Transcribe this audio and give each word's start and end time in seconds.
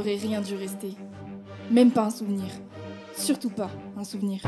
rien 0.00 0.40
dû 0.40 0.54
rester. 0.54 0.94
Même 1.70 1.90
pas 1.90 2.04
un 2.04 2.10
souvenir. 2.10 2.48
Surtout 3.16 3.50
pas 3.50 3.70
un 3.96 4.04
souvenir. 4.04 4.40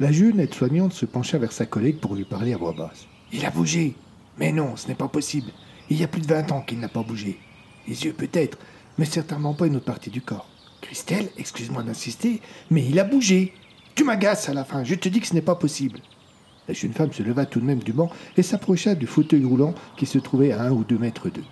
La 0.00 0.12
jeune 0.12 0.40
aide-soignante 0.40 0.94
se 0.94 1.04
pencha 1.04 1.36
vers 1.36 1.52
sa 1.52 1.66
collègue 1.66 1.98
pour 1.98 2.14
lui 2.14 2.24
parler 2.24 2.54
à 2.54 2.56
voix 2.56 2.72
basse. 2.72 3.06
Il 3.34 3.44
a 3.44 3.50
bougé. 3.50 3.94
Mais 4.38 4.50
non, 4.50 4.74
ce 4.74 4.88
n'est 4.88 4.94
pas 4.94 5.08
possible. 5.08 5.50
Il 5.90 6.00
y 6.00 6.04
a 6.04 6.08
plus 6.08 6.22
de 6.22 6.26
20 6.26 6.52
ans 6.52 6.62
qu'il 6.62 6.80
n'a 6.80 6.88
pas 6.88 7.02
bougé. 7.02 7.38
Les 7.86 8.06
yeux 8.06 8.14
peut-être, 8.14 8.56
mais 8.96 9.04
certainement 9.04 9.52
pas 9.52 9.66
une 9.66 9.76
autre 9.76 9.84
partie 9.84 10.08
du 10.08 10.22
corps. 10.22 10.48
Christelle, 10.80 11.28
excuse-moi 11.36 11.82
d'insister, 11.82 12.40
mais 12.70 12.82
il 12.82 12.98
a 12.98 13.04
bougé. 13.04 13.52
Tu 13.94 14.04
m'agaces 14.04 14.48
à 14.48 14.54
la 14.54 14.64
fin, 14.64 14.84
je 14.84 14.94
te 14.94 15.10
dis 15.10 15.20
que 15.20 15.26
ce 15.26 15.34
n'est 15.34 15.42
pas 15.42 15.54
possible. 15.54 16.00
La 16.66 16.72
jeune 16.72 16.94
femme 16.94 17.12
se 17.12 17.22
leva 17.22 17.44
tout 17.44 17.60
de 17.60 17.66
même 17.66 17.82
du 17.82 17.92
banc 17.92 18.08
et 18.38 18.42
s'approcha 18.42 18.94
du 18.94 19.06
fauteuil 19.06 19.44
roulant 19.44 19.74
qui 19.98 20.06
se 20.06 20.16
trouvait 20.18 20.52
à 20.52 20.62
un 20.62 20.70
ou 20.70 20.82
deux 20.82 20.98
mètres 20.98 21.28
d'eux. 21.28 21.44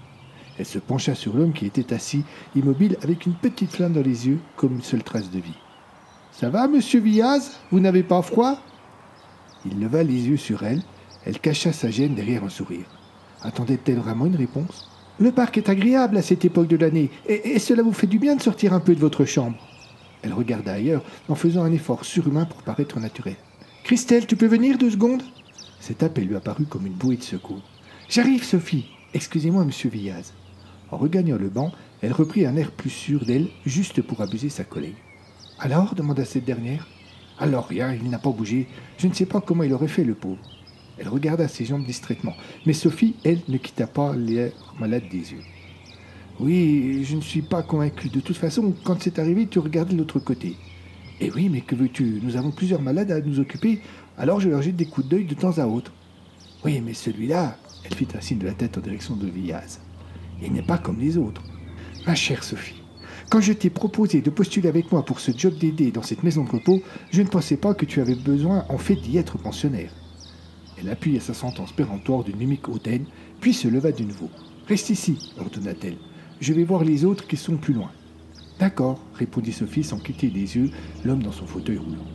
Elle 0.58 0.64
se 0.64 0.78
pencha 0.78 1.14
sur 1.14 1.36
l'homme 1.36 1.52
qui 1.52 1.66
était 1.66 1.92
assis, 1.92 2.24
immobile, 2.56 2.96
avec 3.02 3.26
une 3.26 3.34
petite 3.34 3.72
flamme 3.72 3.92
dans 3.92 4.00
les 4.00 4.26
yeux, 4.26 4.38
comme 4.56 4.72
une 4.72 4.82
seule 4.82 5.02
trace 5.02 5.30
de 5.30 5.38
vie. 5.38 5.58
Ça 6.38 6.50
va, 6.50 6.68
monsieur 6.68 7.00
Villaz 7.00 7.50
Vous 7.72 7.80
n'avez 7.80 8.04
pas 8.04 8.22
froid? 8.22 8.60
Il 9.66 9.80
leva 9.80 10.04
les 10.04 10.28
yeux 10.28 10.36
sur 10.36 10.62
elle. 10.62 10.82
Elle 11.24 11.40
cacha 11.40 11.72
sa 11.72 11.90
gêne 11.90 12.14
derrière 12.14 12.44
un 12.44 12.48
sourire. 12.48 12.86
Attendait-elle 13.42 13.98
vraiment 13.98 14.26
une 14.26 14.36
réponse? 14.36 14.88
Le 15.18 15.32
parc 15.32 15.58
est 15.58 15.68
agréable 15.68 16.16
à 16.16 16.22
cette 16.22 16.44
époque 16.44 16.68
de 16.68 16.76
l'année, 16.76 17.10
et, 17.26 17.58
cela 17.58 17.82
vous 17.82 17.92
fait 17.92 18.06
du 18.06 18.20
bien 18.20 18.36
de 18.36 18.40
sortir 18.40 18.72
un 18.72 18.78
peu 18.78 18.94
de 18.94 19.00
votre 19.00 19.24
chambre. 19.24 19.56
Elle 20.22 20.32
regarda 20.32 20.74
ailleurs 20.74 21.02
en 21.28 21.34
faisant 21.34 21.64
un 21.64 21.72
effort 21.72 22.04
surhumain 22.04 22.44
pour 22.44 22.62
paraître 22.62 23.00
naturel. 23.00 23.34
Christelle, 23.82 24.28
tu 24.28 24.36
peux 24.36 24.46
venir 24.46 24.78
deux 24.78 24.92
secondes? 24.92 25.24
Cet 25.80 26.04
appel 26.04 26.28
lui 26.28 26.36
apparut 26.36 26.66
comme 26.66 26.86
une 26.86 26.92
bouée 26.92 27.16
de 27.16 27.22
secours. 27.24 27.68
J'arrive, 28.08 28.44
Sophie. 28.44 28.86
Excusez-moi, 29.12 29.64
monsieur 29.64 29.90
Villaz. 29.90 30.32
En 30.92 30.98
regagnant 30.98 31.36
le 31.36 31.48
banc, 31.48 31.72
elle 32.00 32.12
reprit 32.12 32.46
un 32.46 32.54
air 32.54 32.70
plus 32.70 32.90
sûr 32.90 33.24
d'elle, 33.24 33.48
juste 33.66 34.02
pour 34.02 34.20
abuser 34.20 34.50
sa 34.50 34.62
collègue. 34.62 34.94
Alors 35.60 35.94
demanda 35.94 36.24
cette 36.24 36.44
dernière. 36.44 36.86
Alors 37.38 37.66
rien, 37.66 37.92
il 37.92 38.08
n'a 38.10 38.18
pas 38.18 38.30
bougé. 38.30 38.68
Je 38.96 39.08
ne 39.08 39.12
sais 39.12 39.26
pas 39.26 39.40
comment 39.40 39.64
il 39.64 39.72
aurait 39.72 39.88
fait, 39.88 40.04
le 40.04 40.14
pauvre. 40.14 40.38
Elle 40.98 41.08
regarda 41.08 41.48
ses 41.48 41.64
jambes 41.64 41.84
distraitement, 41.84 42.34
mais 42.66 42.72
Sophie, 42.72 43.16
elle, 43.24 43.40
ne 43.48 43.56
quitta 43.56 43.86
pas 43.86 44.14
l'air 44.14 44.52
malade 44.80 45.04
des 45.10 45.32
yeux. 45.32 45.42
Oui, 46.40 47.04
je 47.04 47.16
ne 47.16 47.20
suis 47.20 47.42
pas 47.42 47.62
convaincu. 47.62 48.08
De 48.08 48.20
toute 48.20 48.36
façon, 48.36 48.74
quand 48.84 49.02
c'est 49.02 49.18
arrivé, 49.18 49.46
tu 49.46 49.58
regardais 49.58 49.94
de 49.94 49.98
l'autre 49.98 50.20
côté. 50.20 50.56
Eh 51.20 51.30
oui, 51.32 51.48
mais 51.48 51.60
que 51.60 51.74
veux-tu? 51.74 52.20
Nous 52.22 52.36
avons 52.36 52.52
plusieurs 52.52 52.82
malades 52.82 53.10
à 53.10 53.20
nous 53.20 53.40
occuper, 53.40 53.80
alors 54.16 54.40
je 54.40 54.48
leur 54.48 54.62
jette 54.62 54.76
des 54.76 54.86
coups 54.86 55.08
d'œil 55.08 55.24
de 55.24 55.34
temps 55.34 55.58
à 55.58 55.66
autre. 55.66 55.92
Oui, 56.64 56.80
mais 56.84 56.94
celui-là, 56.94 57.56
elle 57.84 57.94
fit 57.94 58.08
un 58.16 58.20
signe 58.20 58.38
de 58.38 58.46
la 58.46 58.54
tête 58.54 58.78
en 58.78 58.80
direction 58.80 59.16
de 59.16 59.26
Villaz. 59.26 59.80
Il 60.40 60.52
n'est 60.52 60.62
pas 60.62 60.78
comme 60.78 61.00
les 61.00 61.16
autres. 61.16 61.42
Ma 62.06 62.14
chère 62.14 62.44
Sophie, 62.44 62.82
quand 63.30 63.40
je 63.42 63.52
t'ai 63.52 63.68
proposé 63.68 64.22
de 64.22 64.30
postuler 64.30 64.68
avec 64.68 64.90
moi 64.90 65.04
pour 65.04 65.20
ce 65.20 65.32
job 65.36 65.54
d'aider 65.58 65.90
dans 65.90 66.02
cette 66.02 66.22
maison 66.22 66.44
de 66.44 66.50
repos, 66.50 66.80
je 67.10 67.20
ne 67.20 67.28
pensais 67.28 67.58
pas 67.58 67.74
que 67.74 67.84
tu 67.84 68.00
avais 68.00 68.14
besoin 68.14 68.64
en 68.70 68.78
fait 68.78 68.96
d'y 68.96 69.18
être 69.18 69.36
pensionnaire. 69.36 69.92
Elle 70.78 70.88
appuya 70.88 71.20
sa 71.20 71.34
sentence 71.34 71.72
péremptoire 71.72 72.24
d'une 72.24 72.36
mimique 72.36 72.68
hautaine, 72.68 73.04
puis 73.40 73.52
se 73.52 73.68
leva 73.68 73.92
de 73.92 74.02
nouveau. 74.02 74.30
Reste 74.66 74.90
ici, 74.90 75.18
ordonna-t-elle. 75.38 75.98
Je 76.40 76.52
vais 76.52 76.64
voir 76.64 76.84
les 76.84 77.04
autres 77.04 77.26
qui 77.26 77.36
sont 77.36 77.56
plus 77.56 77.74
loin. 77.74 77.90
D'accord, 78.58 78.98
répondit 79.14 79.52
Sophie 79.52 79.84
sans 79.84 79.98
quitter 79.98 80.28
des 80.28 80.56
yeux 80.56 80.70
l'homme 81.04 81.22
dans 81.22 81.32
son 81.32 81.46
fauteuil 81.46 81.78
roulant. 81.78 82.06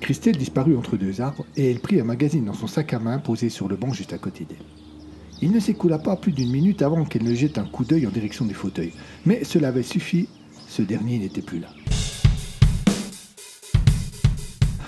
Christelle 0.00 0.36
disparut 0.36 0.76
entre 0.76 0.96
deux 0.96 1.20
arbres 1.20 1.46
et 1.56 1.70
elle 1.70 1.80
prit 1.80 2.00
un 2.00 2.04
magazine 2.04 2.44
dans 2.44 2.54
son 2.54 2.66
sac 2.66 2.92
à 2.92 2.98
main 2.98 3.18
posé 3.18 3.48
sur 3.48 3.68
le 3.68 3.76
banc 3.76 3.92
juste 3.92 4.12
à 4.12 4.18
côté 4.18 4.44
d'elle. 4.44 4.81
Il 5.42 5.50
ne 5.50 5.58
s'écoula 5.58 5.98
pas 5.98 6.14
plus 6.14 6.30
d'une 6.30 6.52
minute 6.52 6.82
avant 6.82 7.04
qu'elle 7.04 7.24
ne 7.24 7.34
jette 7.34 7.58
un 7.58 7.64
coup 7.64 7.84
d'œil 7.84 8.06
en 8.06 8.10
direction 8.10 8.44
des 8.44 8.54
fauteuils, 8.54 8.92
mais 9.26 9.42
cela 9.42 9.68
avait 9.68 9.82
suffi, 9.82 10.28
ce 10.68 10.82
dernier 10.82 11.18
n'était 11.18 11.42
plus 11.42 11.58
là. 11.58 11.68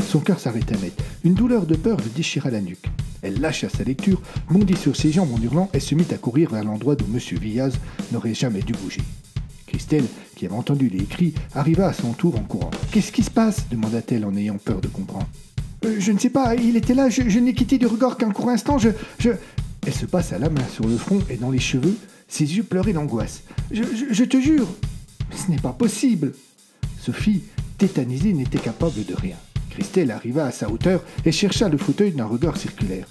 Son 0.06 0.20
cœur 0.20 0.38
s'arrêta 0.38 0.76
net. 0.76 0.94
Une 1.25 1.34
douleur 1.34 1.66
de 1.66 1.75
peur 1.75 1.97
lui 2.00 2.10
déchira 2.14 2.53
la 2.53 2.60
nuque. 2.60 2.87
Elle 3.22 3.41
lâcha 3.41 3.69
sa 3.69 3.82
lecture, 3.82 4.22
bondit 4.48 4.76
sur 4.76 4.94
ses 4.94 5.10
jambes 5.10 5.32
en 5.34 5.43
hurlant 5.43 5.70
et 5.75 5.81
se 5.81 5.97
mit 5.97 6.06
à 6.12 6.19
courir 6.19 6.50
vers 6.50 6.62
l'endroit 6.62 6.94
d'où 6.94 7.06
M. 7.12 7.19
Villaz 7.41 7.72
n'aurait 8.12 8.34
jamais 8.34 8.60
dû 8.60 8.75
bouger. 8.75 9.03
Christelle, 9.66 10.04
qui 10.37 10.47
avait 10.47 10.54
entendu 10.54 10.88
les 10.88 11.04
cris, 11.04 11.34
arriva 11.53 11.88
à 11.88 11.93
son 11.93 12.12
tour 12.12 12.37
en 12.37 12.43
courant. 12.43 12.70
Qu'est-ce 12.93 13.10
qui 13.10 13.25
se 13.25 13.31
passe? 13.31 13.66
demanda-t-elle 13.69 14.25
en 14.25 14.37
ayant 14.37 14.59
peur 14.59 14.81
de 14.81 14.87
comprendre. 14.87 15.26
Euh, 15.84 15.97
je 15.98 16.12
ne 16.12 16.19
sais 16.19 16.31
pas, 16.31 16.54
il 16.54 16.76
était 16.76 16.94
là, 16.94 17.09
je, 17.09 17.38
n'ai 17.41 17.54
quitté 17.54 17.76
du 17.78 17.87
regard 17.87 18.16
qu'un 18.16 18.31
court 18.31 18.50
instant, 18.50 18.78
je. 18.78 18.91
Elle 19.86 19.94
se 19.94 20.06
passa 20.06 20.38
la 20.38 20.48
main 20.48 20.66
sur 20.72 20.86
le 20.86 20.96
front 20.96 21.20
et 21.28 21.36
dans 21.36 21.50
les 21.50 21.58
cheveux, 21.58 21.96
ses 22.28 22.56
yeux 22.56 22.62
pleuraient 22.62 22.92
d'angoisse. 22.92 23.42
Je, 23.70 24.24
te 24.24 24.40
jure, 24.40 24.68
ce 25.30 25.50
n'est 25.50 25.58
pas 25.58 25.72
possible. 25.72 26.32
Sophie, 27.00 27.42
tétanisée, 27.76 28.32
n'était 28.32 28.58
capable 28.58 29.04
de 29.04 29.14
rien. 29.14 29.36
Christelle 29.70 30.10
arriva 30.10 30.46
à 30.46 30.52
sa 30.52 30.70
hauteur 30.70 31.02
et 31.24 31.32
chercha 31.32 31.68
le 31.68 31.76
fauteuil 31.76 32.12
d'un 32.12 32.26
regard 32.26 32.56
circulaire. 32.56 33.06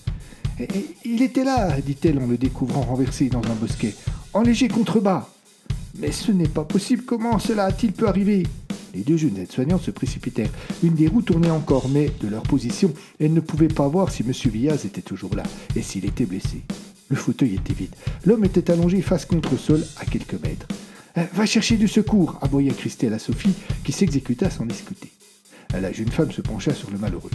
Il 1.06 1.22
était 1.22 1.44
là, 1.44 1.80
dit-elle 1.82 2.20
en 2.20 2.28
le 2.28 2.38
découvrant 2.38 2.82
renversé 2.82 3.28
dans 3.28 3.44
un 3.44 3.56
bosquet, 3.56 3.94
en 4.34 4.42
léger 4.42 4.68
contrebas. 4.68 5.30
Mais 6.00 6.12
ce 6.12 6.32
n'est 6.32 6.48
pas 6.48 6.64
possible, 6.64 7.04
comment 7.04 7.38
cela 7.38 7.66
a-t-il 7.66 7.92
pu 7.92 8.08
arriver? 8.08 8.44
Les 8.94 9.02
deux 9.02 9.18
jeunes 9.18 9.38
aides-soignantes 9.38 9.82
se 9.82 9.92
précipitèrent. 9.92 10.52
Une 10.84 10.94
des 10.94 11.08
roues 11.08 11.24
tournait 11.24 11.50
encore, 11.50 11.90
mais 11.90 12.12
de 12.22 12.28
leur 12.28 12.44
position, 12.44 12.94
elles 13.20 13.34
ne 13.34 13.40
pouvaient 13.40 13.68
pas 13.68 13.88
voir 13.88 14.12
si 14.12 14.22
M. 14.24 14.32
Villaz 14.52 14.86
était 14.86 15.02
toujours 15.02 15.36
là 15.36 15.44
et 15.76 15.82
s'il 15.82 16.06
était 16.06 16.26
blessé. 16.26 16.62
Le 17.10 17.16
fauteuil 17.16 17.56
était 17.56 17.74
vide. 17.74 17.96
L'homme 18.26 18.46
était 18.46 18.70
allongé 18.72 19.02
face 19.02 19.26
contre 19.26 19.58
sol 19.58 19.84
à 19.98 20.06
quelques 20.06 20.40
mètres. 20.42 20.68
Euh, 21.18 21.24
Va 21.34 21.46
chercher 21.46 21.78
du 21.78 21.88
secours, 21.88 22.38
aboya 22.42 22.74
Christelle 22.74 23.14
à 23.14 23.20
Sophie, 23.20 23.54
qui 23.84 23.92
s'exécuta 23.92 24.50
sans 24.50 24.66
discuter. 24.66 25.12
La 25.80 25.92
jeune 25.92 26.10
femme 26.10 26.32
se 26.32 26.42
pencha 26.42 26.74
sur 26.74 26.92
le 26.92 27.00
malheureux. 27.00 27.32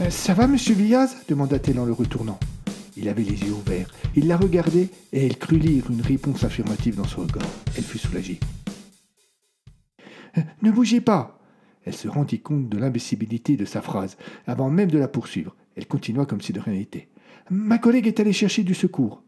Euh, 0.00 0.10
Ça 0.10 0.34
va, 0.34 0.48
monsieur 0.48 0.74
Villaz 0.74 1.14
demanda-t-elle 1.28 1.78
en 1.78 1.84
le 1.84 1.92
retournant. 1.92 2.38
Il 2.96 3.08
avait 3.08 3.22
les 3.22 3.40
yeux 3.44 3.52
ouverts. 3.52 3.88
Il 4.16 4.26
la 4.26 4.36
regardait 4.36 4.88
et 5.12 5.24
elle 5.26 5.38
crut 5.38 5.62
lire 5.62 5.84
une 5.90 6.02
réponse 6.02 6.42
affirmative 6.42 6.96
dans 6.96 7.06
son 7.06 7.22
regard. 7.22 7.48
Elle 7.76 7.84
fut 7.84 7.98
soulagée. 7.98 8.40
Ne 10.62 10.70
bougez 10.70 11.00
pas 11.00 11.38
Elle 11.84 11.94
se 11.94 12.08
rendit 12.08 12.40
compte 12.40 12.68
de 12.68 12.78
l'imbécibilité 12.78 13.56
de 13.56 13.64
sa 13.64 13.80
phrase, 13.80 14.16
avant 14.46 14.70
même 14.70 14.90
de 14.90 14.98
la 14.98 15.08
poursuivre. 15.08 15.56
Elle 15.76 15.86
continua 15.86 16.26
comme 16.26 16.40
si 16.40 16.52
de 16.52 16.60
rien 16.60 16.74
n'était. 16.74 17.08
Ma 17.50 17.78
collègue 17.78 18.06
est 18.06 18.20
allée 18.20 18.32
chercher 18.32 18.62
du 18.62 18.74
secours. 18.74 19.22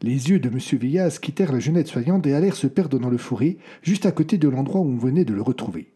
Les 0.00 0.30
yeux 0.30 0.40
de 0.40 0.48
M. 0.48 0.58
Villaz 0.80 1.20
quittèrent 1.20 1.52
la 1.52 1.60
jeunette 1.60 1.86
soignante 1.86 2.26
et 2.26 2.34
allèrent 2.34 2.56
se 2.56 2.66
perdre 2.66 2.98
dans 2.98 3.10
le 3.10 3.18
forêt, 3.18 3.58
juste 3.82 4.04
à 4.04 4.10
côté 4.10 4.36
de 4.36 4.48
l'endroit 4.48 4.80
où 4.80 4.88
on 4.88 4.96
venait 4.96 5.24
de 5.24 5.34
le 5.34 5.42
retrouver. 5.42 5.92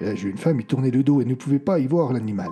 La 0.00 0.14
jeune 0.14 0.38
femme 0.38 0.60
y 0.60 0.64
tournait 0.64 0.90
le 0.90 1.02
dos 1.02 1.20
et 1.20 1.24
ne 1.24 1.34
pouvait 1.34 1.58
pas 1.58 1.78
y 1.78 1.86
voir 1.86 2.12
l'animal. 2.12 2.50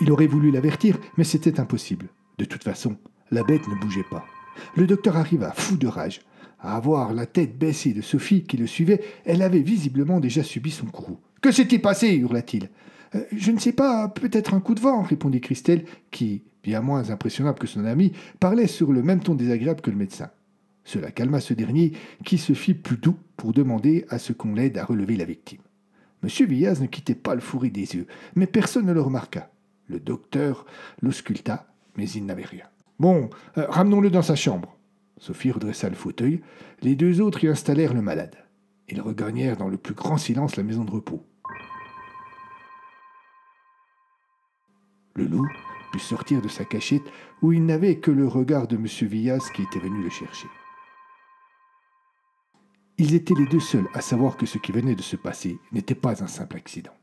Il 0.00 0.10
aurait 0.12 0.26
voulu 0.26 0.50
l'avertir, 0.50 0.98
mais 1.16 1.24
c'était 1.24 1.58
impossible. 1.58 2.08
De 2.38 2.44
toute 2.44 2.62
façon, 2.62 2.96
la 3.30 3.42
bête 3.42 3.66
ne 3.68 3.80
bougeait 3.80 4.06
pas. 4.10 4.24
Le 4.76 4.86
docteur 4.86 5.16
arriva, 5.16 5.52
fou 5.52 5.76
de 5.76 5.86
rage. 5.86 6.20
À 6.62 6.76
avoir 6.76 7.14
la 7.14 7.26
tête 7.26 7.58
baissée 7.58 7.92
de 7.92 8.02
Sophie 8.02 8.44
qui 8.44 8.56
le 8.56 8.66
suivait, 8.66 9.00
elle 9.24 9.42
avait 9.42 9.60
visiblement 9.60 10.20
déjà 10.20 10.42
subi 10.42 10.70
son 10.70 10.86
courroux. 10.86 11.18
Que 11.40 11.52
s'est-il 11.52 11.80
passé? 11.80 12.14
hurla-t-il. 12.14 12.68
Euh, 13.14 13.24
Je 13.34 13.50
ne 13.50 13.58
sais 13.58 13.72
pas, 13.72 14.08
peut-être 14.08 14.52
un 14.52 14.60
coup 14.60 14.74
de 14.74 14.80
vent, 14.80 15.02
répondit 15.02 15.40
Christelle, 15.40 15.84
qui, 16.10 16.42
bien 16.62 16.80
moins 16.82 17.10
impressionnable 17.10 17.58
que 17.58 17.66
son 17.66 17.84
ami, 17.84 18.12
parlait 18.40 18.66
sur 18.66 18.92
le 18.92 19.02
même 19.02 19.20
ton 19.20 19.34
désagréable 19.34 19.80
que 19.80 19.90
le 19.90 19.96
médecin. 19.96 20.30
Cela 20.84 21.10
calma 21.10 21.40
ce 21.40 21.54
dernier, 21.54 21.92
qui 22.24 22.36
se 22.36 22.52
fit 22.52 22.74
plus 22.74 22.96
doux 22.96 23.16
pour 23.36 23.52
demander 23.52 24.04
à 24.10 24.18
ce 24.18 24.32
qu'on 24.32 24.54
l'aide 24.54 24.76
à 24.76 24.84
relever 24.84 25.16
la 25.16 25.24
victime. 25.24 25.60
M. 26.22 26.28
Villaz 26.46 26.80
ne 26.80 26.86
quittait 26.86 27.14
pas 27.14 27.34
le 27.34 27.40
fourré 27.40 27.70
des 27.70 27.94
yeux, 27.94 28.06
mais 28.34 28.46
personne 28.46 28.86
ne 28.86 28.92
le 28.92 29.00
remarqua. 29.00 29.50
Le 29.88 29.98
docteur 29.98 30.66
l'ausculta, 31.00 31.66
mais 31.96 32.08
il 32.10 32.26
n'avait 32.26 32.44
rien. 32.44 32.66
Bon, 32.98 33.30
euh, 33.56 33.66
ramenons-le 33.68 34.10
dans 34.10 34.22
sa 34.22 34.36
chambre. 34.36 34.76
Sophie 35.20 35.52
redressa 35.52 35.88
le 35.88 35.94
fauteuil. 35.94 36.40
Les 36.80 36.96
deux 36.96 37.20
autres 37.20 37.44
y 37.44 37.48
installèrent 37.48 37.94
le 37.94 38.02
malade. 38.02 38.36
Ils 38.88 39.00
regagnèrent 39.00 39.58
dans 39.58 39.68
le 39.68 39.76
plus 39.76 39.94
grand 39.94 40.16
silence 40.16 40.56
la 40.56 40.62
maison 40.62 40.84
de 40.84 40.90
repos. 40.90 41.24
Le 45.14 45.26
loup 45.26 45.46
put 45.92 45.98
sortir 45.98 46.40
de 46.40 46.48
sa 46.48 46.64
cachette 46.64 47.02
où 47.42 47.52
il 47.52 47.64
n'avait 47.66 47.98
que 47.98 48.10
le 48.10 48.26
regard 48.26 48.66
de 48.66 48.76
M. 48.76 48.86
Villaz 48.86 49.50
qui 49.54 49.62
était 49.62 49.78
venu 49.78 50.02
le 50.02 50.10
chercher. 50.10 50.48
Ils 52.96 53.14
étaient 53.14 53.34
les 53.34 53.46
deux 53.46 53.60
seuls 53.60 53.88
à 53.92 54.00
savoir 54.00 54.36
que 54.36 54.46
ce 54.46 54.58
qui 54.58 54.72
venait 54.72 54.94
de 54.94 55.02
se 55.02 55.16
passer 55.16 55.58
n'était 55.72 55.94
pas 55.94 56.22
un 56.22 56.26
simple 56.26 56.56
accident. 56.56 56.94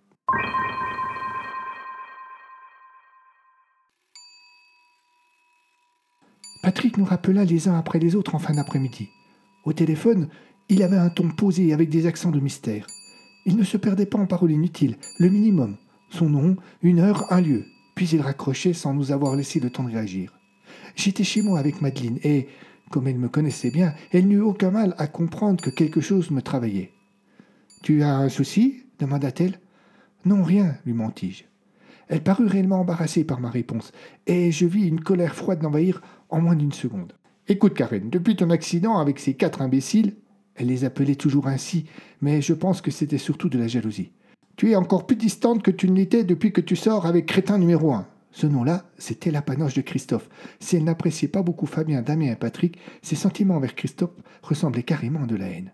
Patrick 6.61 6.97
nous 6.97 7.05
rappela 7.05 7.43
les 7.45 7.67
uns 7.67 7.77
après 7.77 7.99
les 7.99 8.15
autres 8.15 8.35
en 8.35 8.39
fin 8.39 8.53
d'après-midi. 8.53 9.09
Au 9.63 9.73
téléphone, 9.73 10.27
il 10.69 10.83
avait 10.83 10.97
un 10.97 11.09
ton 11.09 11.29
posé 11.29 11.73
avec 11.73 11.89
des 11.89 12.05
accents 12.07 12.31
de 12.31 12.39
mystère. 12.39 12.87
Il 13.45 13.55
ne 13.55 13.63
se 13.63 13.77
perdait 13.77 14.05
pas 14.05 14.17
en 14.17 14.25
paroles 14.25 14.51
inutiles, 14.51 14.97
le 15.19 15.29
minimum. 15.29 15.77
Son 16.09 16.29
nom, 16.29 16.57
une 16.81 16.99
heure, 16.99 17.31
un 17.31 17.41
lieu. 17.41 17.65
Puis 17.95 18.09
il 18.09 18.21
raccrochait 18.21 18.73
sans 18.73 18.93
nous 18.93 19.11
avoir 19.11 19.35
laissé 19.35 19.59
le 19.59 19.69
temps 19.69 19.83
de 19.83 19.91
réagir. 19.91 20.37
J'étais 20.95 21.23
chez 21.23 21.41
moi 21.41 21.59
avec 21.59 21.81
Madeleine 21.81 22.19
et, 22.23 22.47
comme 22.89 23.07
elle 23.07 23.17
me 23.17 23.29
connaissait 23.29 23.71
bien, 23.71 23.93
elle 24.11 24.27
n'eut 24.27 24.41
aucun 24.41 24.71
mal 24.71 24.95
à 24.97 25.07
comprendre 25.07 25.63
que 25.63 25.69
quelque 25.69 26.01
chose 26.01 26.31
me 26.31 26.41
travaillait. 26.41 26.91
Tu 27.83 28.03
as 28.03 28.15
un 28.17 28.29
souci? 28.29 28.83
demanda-t-elle. 28.99 29.59
Non, 30.25 30.43
rien, 30.43 30.75
lui 30.85 30.93
mentis-je. 30.93 31.43
Elle 32.09 32.23
parut 32.23 32.47
réellement 32.47 32.79
embarrassée 32.79 33.23
par 33.23 33.39
ma 33.39 33.49
réponse, 33.49 33.91
et 34.25 34.51
je 34.51 34.65
vis 34.65 34.87
une 34.87 35.01
colère 35.01 35.35
froide 35.35 35.61
l'envahir 35.61 36.01
en 36.29 36.41
moins 36.41 36.55
d'une 36.55 36.71
seconde. 36.71 37.13
Écoute, 37.47 37.73
Karen, 37.73 38.09
depuis 38.09 38.35
ton 38.35 38.49
accident 38.49 38.97
avec 38.97 39.19
ces 39.19 39.33
quatre 39.33 39.61
imbéciles, 39.61 40.15
elle 40.55 40.67
les 40.67 40.83
appelait 40.85 41.15
toujours 41.15 41.47
ainsi, 41.47 41.85
mais 42.21 42.41
je 42.41 42.53
pense 42.53 42.81
que 42.81 42.91
c'était 42.91 43.17
surtout 43.17 43.49
de 43.49 43.59
la 43.59 43.67
jalousie. 43.67 44.11
Tu 44.55 44.71
es 44.71 44.75
encore 44.75 45.05
plus 45.05 45.15
distante 45.15 45.61
que 45.61 45.71
tu 45.71 45.89
ne 45.89 45.95
l'étais 45.95 46.23
depuis 46.23 46.51
que 46.51 46.61
tu 46.61 46.75
sors 46.75 47.05
avec 47.05 47.27
Crétin 47.27 47.57
numéro 47.59 47.93
un. 47.93 48.07
Ce 48.31 48.47
nom-là, 48.47 48.85
c'était 48.97 49.31
l'apanage 49.31 49.75
de 49.75 49.81
Christophe. 49.81 50.29
Si 50.59 50.75
elle 50.75 50.83
n'appréciait 50.83 51.27
pas 51.27 51.43
beaucoup 51.43 51.65
Fabien, 51.67 52.01
Damien 52.01 52.31
et 52.31 52.35
Patrick, 52.35 52.77
ses 53.01 53.15
sentiments 53.15 53.55
envers 53.55 53.75
Christophe 53.75 54.15
ressemblaient 54.41 54.83
carrément 54.83 55.23
à 55.23 55.27
de 55.27 55.35
la 55.35 55.47
haine. 55.47 55.71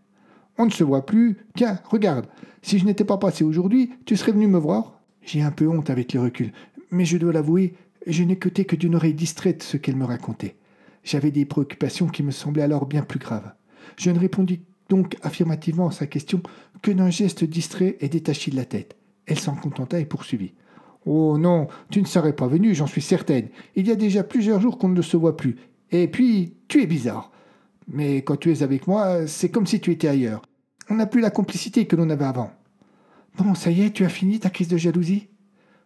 On 0.57 0.65
ne 0.65 0.71
se 0.71 0.83
voit 0.83 1.05
plus. 1.05 1.37
Tiens, 1.55 1.79
regarde, 1.89 2.27
si 2.61 2.77
je 2.77 2.85
n'étais 2.85 3.03
pas 3.03 3.17
passé 3.17 3.43
aujourd'hui, 3.43 3.91
tu 4.05 4.15
serais 4.15 4.33
venu 4.33 4.47
me 4.47 4.59
voir? 4.59 5.01
J'ai 5.23 5.41
un 5.41 5.51
peu 5.51 5.67
honte 5.67 5.89
avec 5.89 6.13
le 6.13 6.21
recul, 6.21 6.51
mais 6.91 7.05
je 7.05 7.17
dois 7.17 7.33
l'avouer, 7.33 7.73
je 8.07 8.23
n'écoutais 8.23 8.65
que 8.65 8.75
d'une 8.75 8.95
oreille 8.95 9.13
distraite 9.13 9.63
ce 9.63 9.77
qu'elle 9.77 9.95
me 9.95 10.05
racontait. 10.05 10.55
J'avais 11.03 11.31
des 11.31 11.45
préoccupations 11.45 12.07
qui 12.07 12.23
me 12.23 12.31
semblaient 12.31 12.63
alors 12.63 12.85
bien 12.85 13.03
plus 13.03 13.19
graves. 13.19 13.53
Je 13.97 14.09
ne 14.09 14.19
répondis 14.19 14.61
donc 14.89 15.17
affirmativement 15.21 15.87
à 15.87 15.91
sa 15.91 16.07
question 16.07 16.41
que 16.81 16.91
d'un 16.91 17.09
geste 17.09 17.43
distrait 17.43 17.97
et 17.99 18.09
détaché 18.09 18.51
de 18.51 18.55
la 18.55 18.65
tête. 18.65 18.95
Elle 19.25 19.39
s'en 19.39 19.55
contenta 19.55 19.99
et 19.99 20.05
poursuivit. 20.05 20.53
Oh 21.05 21.37
non, 21.37 21.67
tu 21.89 22.01
ne 22.01 22.07
serais 22.07 22.35
pas 22.35 22.47
venu, 22.47 22.73
j'en 22.73 22.87
suis 22.87 23.01
certaine. 23.01 23.49
Il 23.75 23.87
y 23.87 23.91
a 23.91 23.95
déjà 23.95 24.23
plusieurs 24.23 24.61
jours 24.61 24.77
qu'on 24.77 24.89
ne 24.89 25.01
se 25.01 25.17
voit 25.17 25.35
plus. 25.35 25.57
Et 25.91 26.07
puis, 26.07 26.53
tu 26.67 26.81
es 26.81 26.87
bizarre. 26.87 27.31
Mais 27.87 28.21
quand 28.21 28.37
tu 28.37 28.51
es 28.51 28.63
avec 28.63 28.87
moi, 28.87 29.27
c'est 29.27 29.49
comme 29.49 29.67
si 29.67 29.81
tu 29.81 29.91
étais 29.91 30.07
ailleurs. 30.07 30.41
On 30.89 30.95
n'a 30.95 31.05
plus 31.05 31.21
la 31.21 31.29
complicité 31.29 31.85
que 31.85 31.95
l'on 31.95 32.09
avait 32.09 32.25
avant. 32.25 32.51
Bon, 33.37 33.53
ça 33.55 33.71
y 33.71 33.81
est, 33.81 33.91
tu 33.91 34.05
as 34.05 34.09
fini 34.09 34.39
ta 34.39 34.49
crise 34.49 34.67
de 34.67 34.77
jalousie? 34.77 35.27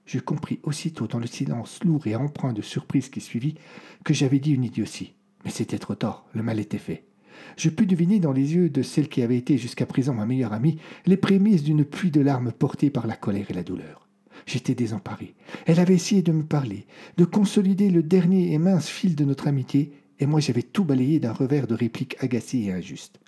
Je 0.08 0.20
compris 0.20 0.60
aussitôt 0.64 1.06
dans 1.06 1.20
le 1.20 1.28
silence 1.28 1.84
lourd 1.84 2.08
et 2.08 2.16
empreint 2.16 2.54
de 2.54 2.62
surprise 2.62 3.10
qui 3.10 3.20
suivit 3.20 3.56
que 4.06 4.14
j'avais 4.14 4.40
dit 4.40 4.54
une 4.54 4.64
idiotie. 4.64 5.14
Mais 5.44 5.52
c'était 5.52 5.78
trop 5.78 5.96
tard, 5.96 6.26
le 6.34 6.44
mal 6.44 6.60
était 6.60 6.78
fait. 6.78 7.04
Je 7.58 7.70
pus 7.70 7.86
deviner 7.86 8.20
dans 8.20 8.32
les 8.32 8.56
yeux 8.56 8.70
de 8.70 8.82
celle 8.82 9.10
qui 9.10 9.22
avait 9.22 9.38
été 9.38 9.58
jusqu'à 9.58 9.86
présent 9.86 10.14
ma 10.14 10.26
meilleure 10.26 10.54
amie 10.54 10.80
les 11.06 11.18
prémices 11.18 11.62
d'une 11.62 11.84
pluie 11.84 12.10
de 12.10 12.22
larmes 12.22 12.54
portées 12.54 12.90
par 12.90 13.06
la 13.06 13.18
colère 13.18 13.52
et 13.52 13.54
la 13.54 13.64
douleur. 13.64 14.08
J'étais 14.46 14.76
désemparé. 14.76 15.36
Elle 15.66 15.80
avait 15.80 15.96
essayé 15.96 16.22
de 16.22 16.32
me 16.32 16.44
parler, 16.44 16.86
de 17.18 17.26
consolider 17.26 17.90
le 17.90 18.02
dernier 18.02 18.54
et 18.54 18.58
mince 18.58 18.88
fil 18.88 19.14
de 19.14 19.26
notre 19.26 19.48
amitié, 19.48 19.92
et 20.20 20.26
moi 20.26 20.40
j'avais 20.40 20.64
tout 20.64 20.86
balayé 20.86 21.20
d'un 21.20 21.34
revers 21.34 21.68
de 21.68 21.76
répliques 21.76 22.16
agacées 22.22 22.60
et 22.60 22.72
injustes. 22.72 23.20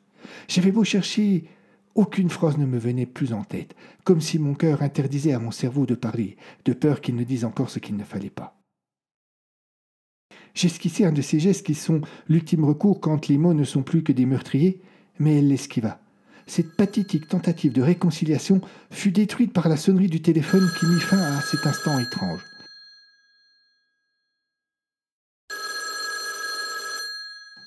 J'avais 0.47 0.71
beau 0.71 0.85
chercher, 0.85 1.43
aucune 1.95 2.29
phrase 2.29 2.57
ne 2.57 2.65
me 2.65 2.77
venait 2.77 3.05
plus 3.05 3.33
en 3.33 3.43
tête, 3.43 3.75
comme 4.03 4.21
si 4.21 4.39
mon 4.39 4.53
cœur 4.53 4.81
interdisait 4.81 5.33
à 5.33 5.39
mon 5.39 5.51
cerveau 5.51 5.85
de 5.85 5.95
parler, 5.95 6.37
de 6.65 6.73
peur 6.73 7.01
qu'il 7.01 7.15
ne 7.15 7.23
dise 7.23 7.45
encore 7.45 7.69
ce 7.69 7.79
qu'il 7.79 7.97
ne 7.97 8.03
fallait 8.03 8.29
pas. 8.29 8.59
J'esquissai 10.53 11.05
un 11.05 11.11
de 11.11 11.21
ces 11.21 11.39
gestes 11.39 11.65
qui 11.65 11.75
sont 11.75 12.01
l'ultime 12.27 12.65
recours 12.65 12.99
quand 12.99 13.27
les 13.27 13.37
mots 13.37 13.53
ne 13.53 13.63
sont 13.63 13.83
plus 13.83 14.03
que 14.03 14.11
des 14.11 14.25
meurtriers, 14.25 14.81
mais 15.19 15.37
elle 15.37 15.47
l'esquiva. 15.47 15.99
Cette 16.47 16.75
pathétique 16.75 17.27
tentative 17.27 17.73
de 17.73 17.81
réconciliation 17.81 18.61
fut 18.89 19.11
détruite 19.11 19.53
par 19.53 19.69
la 19.69 19.77
sonnerie 19.77 20.07
du 20.07 20.21
téléphone 20.21 20.67
qui 20.79 20.87
mit 20.87 20.99
fin 20.99 21.19
à 21.19 21.41
cet 21.41 21.65
instant 21.67 21.99
étrange. 21.99 22.41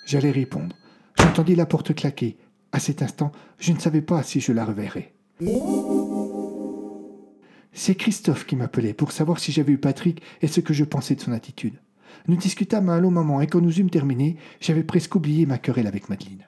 J'allais 0.04 0.32
répondre. 0.32 0.76
J'entendis 1.16 1.54
la 1.54 1.64
porte 1.64 1.94
claquer. 1.94 2.36
À 2.74 2.80
cet 2.80 3.02
instant, 3.02 3.32
je 3.58 3.72
ne 3.72 3.78
savais 3.78 4.00
pas 4.00 4.22
si 4.22 4.40
je 4.40 4.50
la 4.50 4.64
reverrais. 4.64 5.12
C'est 7.74 7.94
Christophe 7.94 8.46
qui 8.46 8.56
m'appelait 8.56 8.94
pour 8.94 9.12
savoir 9.12 9.38
si 9.38 9.52
j'avais 9.52 9.72
eu 9.72 9.78
Patrick 9.78 10.22
et 10.40 10.46
ce 10.46 10.60
que 10.60 10.72
je 10.72 10.84
pensais 10.84 11.14
de 11.14 11.20
son 11.20 11.32
attitude. 11.32 11.74
Nous 12.28 12.36
discutâmes 12.36 12.88
un 12.88 12.98
long 12.98 13.10
moment 13.10 13.42
et 13.42 13.46
quand 13.46 13.60
nous 13.60 13.78
eûmes 13.78 13.90
terminé, 13.90 14.36
j'avais 14.60 14.84
presque 14.84 15.14
oublié 15.14 15.44
ma 15.44 15.58
querelle 15.58 15.86
avec 15.86 16.08
Madeleine. 16.08 16.44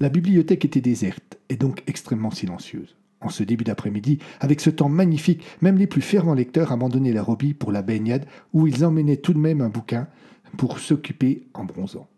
La 0.00 0.10
bibliothèque 0.10 0.66
était 0.66 0.80
déserte 0.82 1.38
et 1.48 1.56
donc 1.56 1.82
extrêmement 1.86 2.30
silencieuse. 2.30 2.99
En 3.20 3.28
ce 3.28 3.42
début 3.42 3.64
d'après-midi, 3.64 4.18
avec 4.40 4.60
ce 4.60 4.70
temps 4.70 4.88
magnifique, 4.88 5.44
même 5.60 5.76
les 5.76 5.86
plus 5.86 6.00
fervents 6.00 6.34
lecteurs 6.34 6.72
abandonnaient 6.72 7.12
la 7.12 7.22
robie 7.22 7.52
pour 7.52 7.70
la 7.70 7.82
baignade 7.82 8.26
où 8.54 8.66
ils 8.66 8.84
emmenaient 8.84 9.18
tout 9.18 9.34
de 9.34 9.38
même 9.38 9.60
un 9.60 9.68
bouquin 9.68 10.08
pour 10.56 10.78
s'occuper 10.78 11.48
en 11.54 11.64
bronzant. 11.64 12.08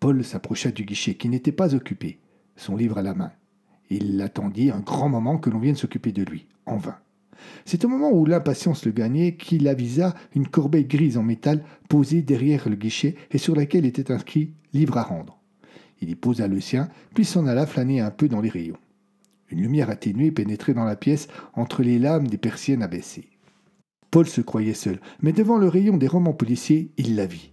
Paul 0.00 0.24
s'approcha 0.24 0.72
du 0.72 0.84
guichet 0.84 1.14
qui 1.14 1.28
n'était 1.28 1.52
pas 1.52 1.74
occupé, 1.74 2.18
son 2.56 2.76
livre 2.76 2.98
à 2.98 3.02
la 3.02 3.14
main. 3.14 3.30
Il 3.88 4.20
attendit 4.20 4.70
un 4.70 4.80
grand 4.80 5.08
moment 5.08 5.38
que 5.38 5.48
l'on 5.48 5.60
vienne 5.60 5.76
s'occuper 5.76 6.12
de 6.12 6.24
lui, 6.24 6.46
en 6.66 6.76
vain. 6.76 6.96
C'est 7.64 7.84
au 7.84 7.88
moment 7.88 8.10
où 8.10 8.26
l'impatience 8.26 8.84
le 8.84 8.92
gagnait 8.92 9.36
qu'il 9.36 9.68
avisa 9.68 10.14
une 10.34 10.48
corbeille 10.48 10.86
grise 10.86 11.16
en 11.16 11.22
métal 11.22 11.62
posée 11.88 12.22
derrière 12.22 12.68
le 12.68 12.76
guichet 12.76 13.16
et 13.30 13.38
sur 13.38 13.54
laquelle 13.54 13.86
était 13.86 14.12
inscrit 14.12 14.52
Livre 14.72 14.96
à 14.96 15.02
rendre. 15.02 15.38
Il 16.00 16.10
y 16.10 16.14
posa 16.14 16.48
le 16.48 16.60
sien, 16.60 16.88
puis 17.14 17.24
s'en 17.24 17.46
alla 17.46 17.66
flâner 17.66 18.00
un 18.00 18.10
peu 18.10 18.28
dans 18.28 18.40
les 18.40 18.48
rayons. 18.48 18.78
Une 19.52 19.60
lumière 19.60 19.90
atténuée 19.90 20.30
pénétrait 20.30 20.72
dans 20.72 20.84
la 20.84 20.96
pièce 20.96 21.28
entre 21.52 21.82
les 21.82 21.98
lames 21.98 22.26
des 22.26 22.38
persiennes 22.38 22.82
abaissées. 22.82 23.28
Paul 24.10 24.26
se 24.26 24.40
croyait 24.40 24.72
seul, 24.72 24.98
mais 25.20 25.32
devant 25.32 25.58
le 25.58 25.68
rayon 25.68 25.98
des 25.98 26.08
romans 26.08 26.32
policiers, 26.32 26.90
il 26.96 27.16
la 27.16 27.26
vit. 27.26 27.52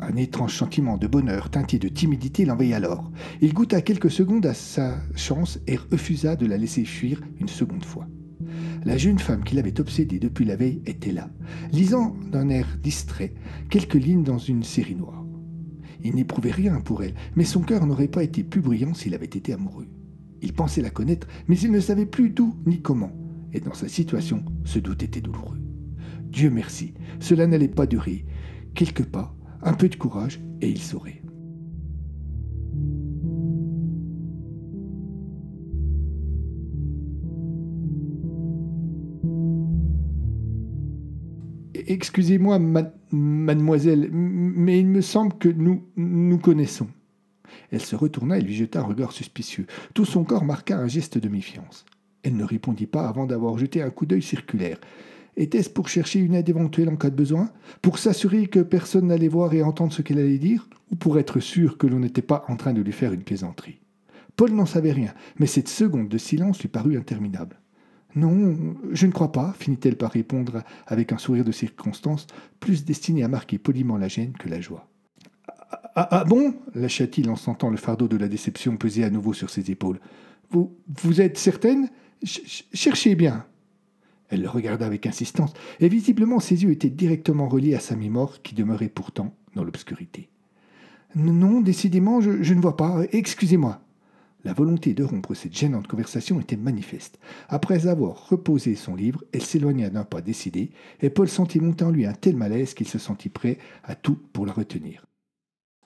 Un 0.00 0.16
étrange 0.16 0.56
sentiment 0.56 0.96
de 0.96 1.06
bonheur 1.06 1.50
teinté 1.50 1.78
de 1.78 1.88
timidité 1.88 2.46
l'envahit 2.46 2.72
alors. 2.72 3.10
Il 3.42 3.52
goûta 3.52 3.82
quelques 3.82 4.10
secondes 4.10 4.46
à 4.46 4.54
sa 4.54 4.96
chance 5.14 5.58
et 5.66 5.76
refusa 5.76 6.34
de 6.34 6.46
la 6.46 6.56
laisser 6.56 6.84
fuir 6.86 7.20
une 7.38 7.48
seconde 7.48 7.84
fois. 7.84 8.06
La 8.84 8.96
jeune 8.96 9.18
femme 9.18 9.44
qui 9.44 9.56
l'avait 9.56 9.78
obsédé 9.78 10.18
depuis 10.18 10.46
la 10.46 10.56
veille 10.56 10.80
était 10.86 11.12
là, 11.12 11.28
lisant 11.72 12.16
d'un 12.32 12.48
air 12.48 12.78
distrait 12.82 13.34
quelques 13.68 13.94
lignes 13.94 14.24
dans 14.24 14.38
une 14.38 14.62
série 14.62 14.94
noire. 14.94 15.27
Il 16.04 16.14
n'éprouvait 16.14 16.50
rien 16.52 16.80
pour 16.80 17.02
elle, 17.02 17.14
mais 17.36 17.44
son 17.44 17.60
cœur 17.60 17.86
n'aurait 17.86 18.08
pas 18.08 18.22
été 18.22 18.44
plus 18.44 18.60
bruyant 18.60 18.94
s'il 18.94 19.14
avait 19.14 19.26
été 19.26 19.52
amoureux. 19.52 19.88
Il 20.42 20.52
pensait 20.52 20.82
la 20.82 20.90
connaître, 20.90 21.26
mais 21.48 21.58
il 21.58 21.72
ne 21.72 21.80
savait 21.80 22.06
plus 22.06 22.30
d'où 22.30 22.54
ni 22.66 22.80
comment, 22.80 23.12
et 23.52 23.60
dans 23.60 23.74
sa 23.74 23.88
situation, 23.88 24.44
ce 24.64 24.78
doute 24.78 25.02
était 25.02 25.20
douloureux. 25.20 25.58
Dieu 26.22 26.50
merci, 26.50 26.94
cela 27.20 27.46
n'allait 27.46 27.68
pas 27.68 27.86
durer. 27.86 28.24
Quelques 28.74 29.06
pas, 29.06 29.34
un 29.62 29.74
peu 29.74 29.88
de 29.88 29.96
courage, 29.96 30.40
et 30.60 30.68
il 30.68 30.80
saurait. 30.80 31.17
Excusez-moi, 41.90 42.58
mademoiselle, 43.10 44.10
mais 44.12 44.78
il 44.78 44.88
me 44.88 45.00
semble 45.00 45.32
que 45.38 45.48
nous 45.48 45.86
nous 45.96 46.36
connaissons. 46.36 46.88
Elle 47.70 47.80
se 47.80 47.96
retourna 47.96 48.36
et 48.36 48.42
lui 48.42 48.52
jeta 48.52 48.80
un 48.80 48.84
regard 48.84 49.12
suspicieux. 49.12 49.66
Tout 49.94 50.04
son 50.04 50.22
corps 50.22 50.44
marqua 50.44 50.76
un 50.76 50.86
geste 50.86 51.16
de 51.16 51.30
méfiance. 51.30 51.86
Elle 52.22 52.36
ne 52.36 52.44
répondit 52.44 52.86
pas 52.86 53.08
avant 53.08 53.24
d'avoir 53.24 53.56
jeté 53.56 53.80
un 53.80 53.88
coup 53.88 54.04
d'œil 54.04 54.20
circulaire. 54.20 54.78
Était-ce 55.38 55.70
pour 55.70 55.88
chercher 55.88 56.18
une 56.18 56.34
aide 56.34 56.50
éventuelle 56.50 56.90
en 56.90 56.96
cas 56.96 57.08
de 57.08 57.16
besoin? 57.16 57.50
Pour 57.80 57.98
s'assurer 57.98 58.48
que 58.48 58.60
personne 58.60 59.06
n'allait 59.06 59.28
voir 59.28 59.54
et 59.54 59.62
entendre 59.62 59.94
ce 59.94 60.02
qu'elle 60.02 60.18
allait 60.18 60.36
dire? 60.36 60.68
Ou 60.90 60.96
pour 60.96 61.18
être 61.18 61.40
sûr 61.40 61.78
que 61.78 61.86
l'on 61.86 62.00
n'était 62.00 62.20
pas 62.20 62.44
en 62.48 62.56
train 62.56 62.74
de 62.74 62.82
lui 62.82 62.92
faire 62.92 63.14
une 63.14 63.22
plaisanterie? 63.22 63.80
Paul 64.36 64.52
n'en 64.52 64.66
savait 64.66 64.92
rien, 64.92 65.14
mais 65.38 65.46
cette 65.46 65.68
seconde 65.68 66.08
de 66.08 66.18
silence 66.18 66.60
lui 66.60 66.68
parut 66.68 66.98
interminable. 66.98 67.58
Non, 68.14 68.56
je 68.90 69.06
ne 69.06 69.12
crois 69.12 69.32
pas, 69.32 69.54
finit-elle 69.58 69.96
par 69.96 70.10
répondre 70.10 70.62
avec 70.86 71.12
un 71.12 71.18
sourire 71.18 71.44
de 71.44 71.52
circonstance, 71.52 72.26
plus 72.58 72.84
destiné 72.84 73.22
à 73.22 73.28
marquer 73.28 73.58
poliment 73.58 73.98
la 73.98 74.08
gêne 74.08 74.32
que 74.32 74.48
la 74.48 74.60
joie. 74.60 74.88
Ah, 75.94 76.08
ah 76.10 76.24
bon? 76.24 76.54
lâcha-t-il 76.74 77.28
en 77.28 77.36
sentant 77.36 77.70
le 77.70 77.76
fardeau 77.76 78.08
de 78.08 78.16
la 78.16 78.28
déception 78.28 78.76
peser 78.76 79.04
à 79.04 79.10
nouveau 79.10 79.34
sur 79.34 79.50
ses 79.50 79.70
épaules. 79.70 80.00
Vous, 80.50 80.74
vous 81.02 81.20
êtes 81.20 81.36
certaine? 81.36 81.90
Cherchez 82.22 83.14
bien. 83.14 83.44
Elle 84.30 84.42
le 84.42 84.48
regarda 84.48 84.86
avec 84.86 85.06
insistance, 85.06 85.52
et 85.80 85.88
visiblement 85.88 86.40
ses 86.40 86.62
yeux 86.62 86.70
étaient 86.70 86.90
directement 86.90 87.48
reliés 87.48 87.74
à 87.74 87.80
sa 87.80 87.96
mémoire 87.96 88.42
qui 88.42 88.54
demeurait 88.54 88.88
pourtant 88.88 89.34
dans 89.54 89.64
l'obscurité. 89.64 90.28
Non, 91.14 91.60
décidément, 91.60 92.20
je 92.20 92.54
ne 92.54 92.60
vois 92.60 92.76
pas. 92.76 93.02
Excusez-moi. 93.12 93.80
La 94.44 94.52
volonté 94.52 94.94
de 94.94 95.02
rompre 95.02 95.34
cette 95.34 95.56
gênante 95.56 95.88
conversation 95.88 96.40
était 96.40 96.56
manifeste. 96.56 97.18
Après 97.48 97.88
avoir 97.88 98.28
reposé 98.28 98.76
son 98.76 98.94
livre, 98.94 99.24
elle 99.32 99.42
s'éloigna 99.42 99.90
d'un 99.90 100.04
pas 100.04 100.20
décidé, 100.20 100.70
et 101.00 101.10
Paul 101.10 101.28
sentit 101.28 101.58
monter 101.60 101.84
en 101.84 101.90
lui 101.90 102.06
un 102.06 102.12
tel 102.12 102.36
malaise 102.36 102.74
qu'il 102.74 102.86
se 102.86 102.98
sentit 102.98 103.30
prêt 103.30 103.58
à 103.82 103.96
tout 103.96 104.18
pour 104.32 104.46
la 104.46 104.52
retenir. 104.52 105.04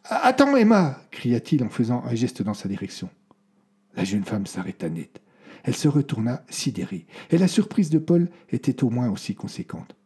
Attends, 0.05 0.57
Emma 0.57 1.01
cria-t-il 1.11 1.65
en 1.65 1.71
faisant 1.71 2.05
un 2.05 2.15
geste 2.15 2.43
dans 2.43 2.55
sa 2.55 2.69
direction. 2.69 3.09
La 3.97 4.05
jeune 4.05 4.25
femme 4.25 4.47
s'arrêta 4.47 4.89
net. 4.89 5.23
Elle 5.65 5.77
se 5.77 5.89
retourna, 5.89 6.45
sidérée, 6.51 7.07
et 7.31 7.39
la 7.39 7.49
surprise 7.49 7.89
de 7.89 7.99
Paul 7.99 8.29
était 8.51 8.83
au 8.85 8.91
moins 8.91 9.09
aussi 9.11 9.35
conséquente. 9.35 9.97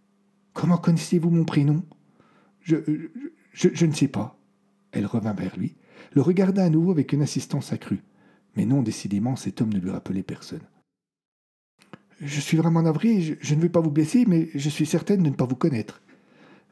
Comment 0.52 0.76
connaissez-vous 0.76 1.30
mon 1.30 1.44
prénom? 1.44 1.82
Je, 2.60 2.76
je, 3.52 3.68
je, 3.72 3.86
ne 3.86 3.92
sais 3.92 4.08
pas. 4.08 4.38
Elle 4.92 5.06
revint 5.06 5.32
vers 5.32 5.56
lui, 5.56 5.76
le 6.12 6.22
regarda 6.22 6.64
à 6.64 6.70
nouveau 6.70 6.90
avec 6.90 7.12
une 7.12 7.22
insistance 7.22 7.72
accrue. 7.72 8.02
Mais 8.56 8.64
non, 8.64 8.82
décidément, 8.82 9.36
cet 9.36 9.60
homme 9.60 9.72
ne 9.72 9.78
lui 9.78 9.90
rappelait 9.90 10.22
personne. 10.22 10.62
Je 12.20 12.40
suis 12.40 12.56
vraiment 12.56 12.82
navré, 12.82 13.36
je, 13.40 13.54
ne 13.54 13.60
veux 13.60 13.68
pas 13.68 13.80
vous 13.80 13.90
blesser, 13.90 14.24
mais 14.26 14.48
je 14.54 14.70
suis 14.70 14.86
certaine 14.86 15.22
de 15.22 15.28
ne 15.28 15.34
pas 15.34 15.44
vous 15.44 15.56
connaître. 15.56 16.00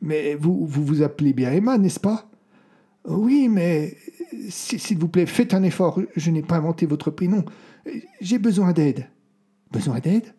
Mais 0.01 0.35
vous 0.35 0.67
vous, 0.67 0.85
vous 0.85 1.03
appelez 1.03 1.35
bien 1.35 1.53
Emma, 1.53 1.77
n'est-ce 1.77 2.01
pas? 2.01 2.31
Oui, 3.07 3.49
mais 3.51 3.97
s'il 4.49 4.99
vous 4.99 5.09
plaît, 5.09 5.27
faites 5.27 5.53
un 5.53 5.63
effort. 5.63 6.01
Je 6.17 6.31
n'ai 6.31 6.43
pas 6.43 6.57
inventé 6.57 6.87
votre 6.87 7.11
prénom. 7.11 7.45
J'ai 8.23 8.39
besoin 8.39 8.73
d'aide. 8.73 9.07
Besoin 9.71 9.99
d'aide? 9.99 10.35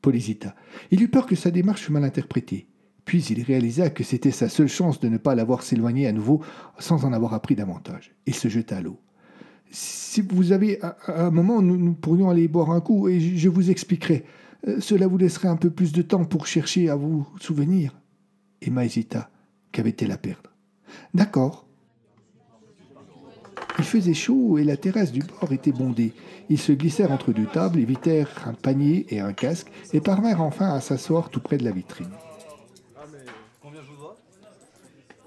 Paul 0.00 0.16
hésita. 0.16 0.54
Il 0.90 1.02
eut 1.02 1.08
peur 1.08 1.26
que 1.26 1.36
sa 1.36 1.50
démarche 1.50 1.82
fût 1.82 1.92
mal 1.92 2.04
interprétée. 2.04 2.68
Puis 3.04 3.22
il 3.24 3.42
réalisa 3.42 3.90
que 3.90 4.02
c'était 4.02 4.30
sa 4.30 4.48
seule 4.48 4.68
chance 4.68 4.98
de 5.00 5.08
ne 5.08 5.18
pas 5.18 5.34
l'avoir 5.34 5.62
s'éloigner 5.62 6.06
à 6.06 6.12
nouveau 6.12 6.42
sans 6.78 7.04
en 7.04 7.12
avoir 7.12 7.34
appris 7.34 7.54
davantage. 7.54 8.14
Il 8.24 8.34
se 8.34 8.48
jeta 8.48 8.78
à 8.78 8.80
l'eau. 8.80 8.98
Si 9.70 10.22
vous 10.22 10.52
avez 10.52 10.80
un 11.08 11.30
moment, 11.30 11.60
nous, 11.60 11.92
pourrions 11.92 12.30
aller 12.30 12.48
boire 12.48 12.70
un 12.70 12.80
coup 12.80 13.08
et 13.08 13.20
je 13.20 13.48
vous 13.48 13.70
expliquerai. 13.70 14.24
Euh, 14.66 14.80
cela 14.80 15.06
vous 15.06 15.18
laisserait 15.18 15.48
un 15.48 15.56
peu 15.56 15.70
plus 15.70 15.92
de 15.92 16.02
temps 16.02 16.24
pour 16.24 16.46
chercher 16.46 16.88
à 16.88 16.96
vous 16.96 17.26
souvenir. 17.40 17.94
Emma 18.62 18.84
hésita. 18.84 19.30
Qu'avait-elle 19.72 20.12
à 20.12 20.16
perdre? 20.16 20.50
D'accord, 21.12 21.66
il 23.78 23.84
faisait 23.84 24.14
chaud 24.14 24.56
et 24.58 24.64
la 24.64 24.76
terrasse 24.76 25.12
du 25.12 25.20
bord 25.20 25.52
était 25.52 25.72
bondée. 25.72 26.12
Ils 26.48 26.58
se 26.58 26.72
glissèrent 26.72 27.12
entre 27.12 27.32
deux 27.32 27.46
tables, 27.46 27.78
évitèrent 27.78 28.30
un 28.46 28.54
panier 28.54 29.06
et 29.10 29.20
un 29.20 29.32
casque 29.32 29.70
et 29.92 30.00
parvinrent 30.00 30.40
enfin 30.40 30.70
à 30.70 30.80
s'asseoir 30.80 31.28
tout 31.28 31.40
près 31.40 31.58
de 31.58 31.64
la 31.64 31.72
vitrine. 31.72 32.08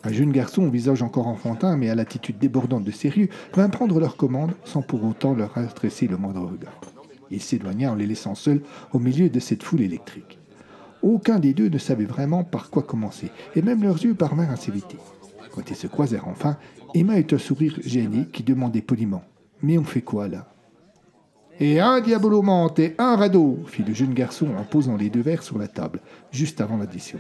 Un 0.04 0.14
jeune 0.14 0.32
garçon 0.32 0.64
au 0.64 0.70
visage 0.70 1.04
encore 1.04 1.28
enfantin, 1.28 1.76
mais 1.76 1.90
à 1.90 1.96
l'attitude 1.96 2.38
débordante 2.38 2.86
de 2.86 2.92
sérieux, 2.92 3.28
vint 3.54 3.70
prendre 3.70 4.00
leur 4.00 4.16
commande 4.16 4.54
sans 4.64 4.82
pour 4.82 5.04
autant 5.04 5.34
leur 5.34 5.58
adresser 5.58 6.08
le 6.08 6.16
moindre 6.16 6.46
regard. 6.46 6.80
Il 7.32 7.42
s'éloigna 7.42 7.92
en 7.92 7.96
les 7.96 8.08
laissant 8.08 8.34
seuls 8.34 8.62
au 8.94 9.00
milieu 9.00 9.30
de 9.30 9.40
cette 9.40 9.64
foule 9.64 9.82
électrique. 9.82 10.40
Aucun 11.02 11.40
des 11.40 11.54
deux 11.54 11.70
ne 11.70 11.78
savait 11.78 12.06
vraiment 12.06 12.44
par 12.44 12.70
quoi 12.70 12.84
commencer, 12.84 13.30
et 13.56 13.62
même 13.62 13.84
leurs 13.84 14.04
yeux 14.04 14.14
parvinrent 14.14 14.52
à 14.52 14.56
s'éviter. 14.56 14.98
Quand 15.52 15.70
ils 15.70 15.76
se 15.76 15.88
croisèrent 15.88 16.28
enfin, 16.28 16.58
Emma 16.94 17.20
eut 17.20 17.28
un 17.32 17.38
sourire 17.38 17.78
gêné 17.84 18.26
qui 18.32 18.44
demandait 18.44 18.82
poliment 18.82 19.24
Mais 19.62 19.78
on 19.78 19.84
fait 19.84 20.02
quoi 20.02 20.28
là 20.28 20.48
Et 21.60 21.80
un 21.80 22.00
diabolomante 22.00 22.80
et 22.80 22.96
un 22.98 23.16
radeau 23.16 23.60
fit 23.68 23.84
le 23.84 23.94
jeune 23.94 24.14
garçon 24.14 24.48
en 24.58 24.64
posant 24.64 24.96
les 24.96 25.10
deux 25.10 25.22
verres 25.22 25.44
sur 25.44 25.58
la 25.58 25.68
table, 25.68 26.00
juste 26.32 26.62
avant 26.62 26.78
l'addition. 26.78 27.20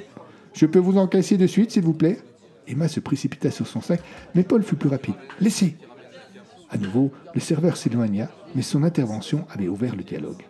Je 0.53 0.65
peux 0.65 0.79
vous 0.79 0.97
encaisser 0.97 1.37
de 1.37 1.47
suite, 1.47 1.71
s'il 1.71 1.83
vous 1.83 1.93
plaît? 1.93 2.19
Emma 2.69 2.87
se 2.87 2.99
précipita 2.99 3.51
sur 3.51 3.67
son 3.67 3.81
sac, 3.81 4.01
mais 4.35 4.43
Paul 4.43 4.63
fut 4.63 4.75
plus 4.75 4.89
rapide. 4.89 5.15
Laissez 5.39 5.75
À 6.69 6.77
nouveau, 6.77 7.11
le 7.33 7.39
serveur 7.39 7.77
s'éloigna, 7.77 8.29
mais 8.55 8.61
son 8.61 8.83
intervention 8.83 9.45
avait 9.49 9.67
ouvert 9.67 9.95
le 9.95 10.03
dialogue. 10.03 10.43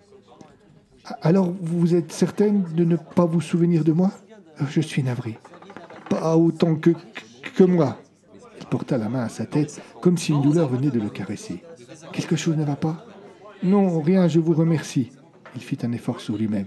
Alors, 1.21 1.53
vous 1.61 1.95
êtes 1.95 2.11
certaine 2.11 2.63
de 2.75 2.83
ne 2.83 2.97
pas 2.97 3.25
vous 3.25 3.41
souvenir 3.41 3.83
de 3.83 3.93
moi? 3.93 4.11
Je 4.69 4.81
suis 4.81 5.01
navré. 5.01 5.39
Pas 6.09 6.35
autant 6.35 6.75
que, 6.75 6.91
que 7.55 7.63
moi. 7.63 7.97
Il 8.59 8.65
porta 8.65 8.97
la 8.97 9.09
main 9.09 9.23
à 9.23 9.29
sa 9.29 9.45
tête, 9.45 9.81
comme 10.01 10.17
si 10.17 10.33
une 10.33 10.41
douleur 10.41 10.67
venait 10.67 10.91
de 10.91 10.99
le 10.99 11.09
caresser. 11.09 11.63
Quelque 12.11 12.35
chose 12.35 12.57
ne 12.57 12.65
va 12.65 12.75
pas? 12.75 13.05
Non, 13.63 13.99
rien, 14.01 14.27
je 14.27 14.39
vous 14.39 14.53
remercie. 14.53 15.11
Il 15.55 15.61
fit 15.61 15.77
un 15.83 15.91
effort 15.93 16.19
sur 16.19 16.37
lui-même. 16.37 16.65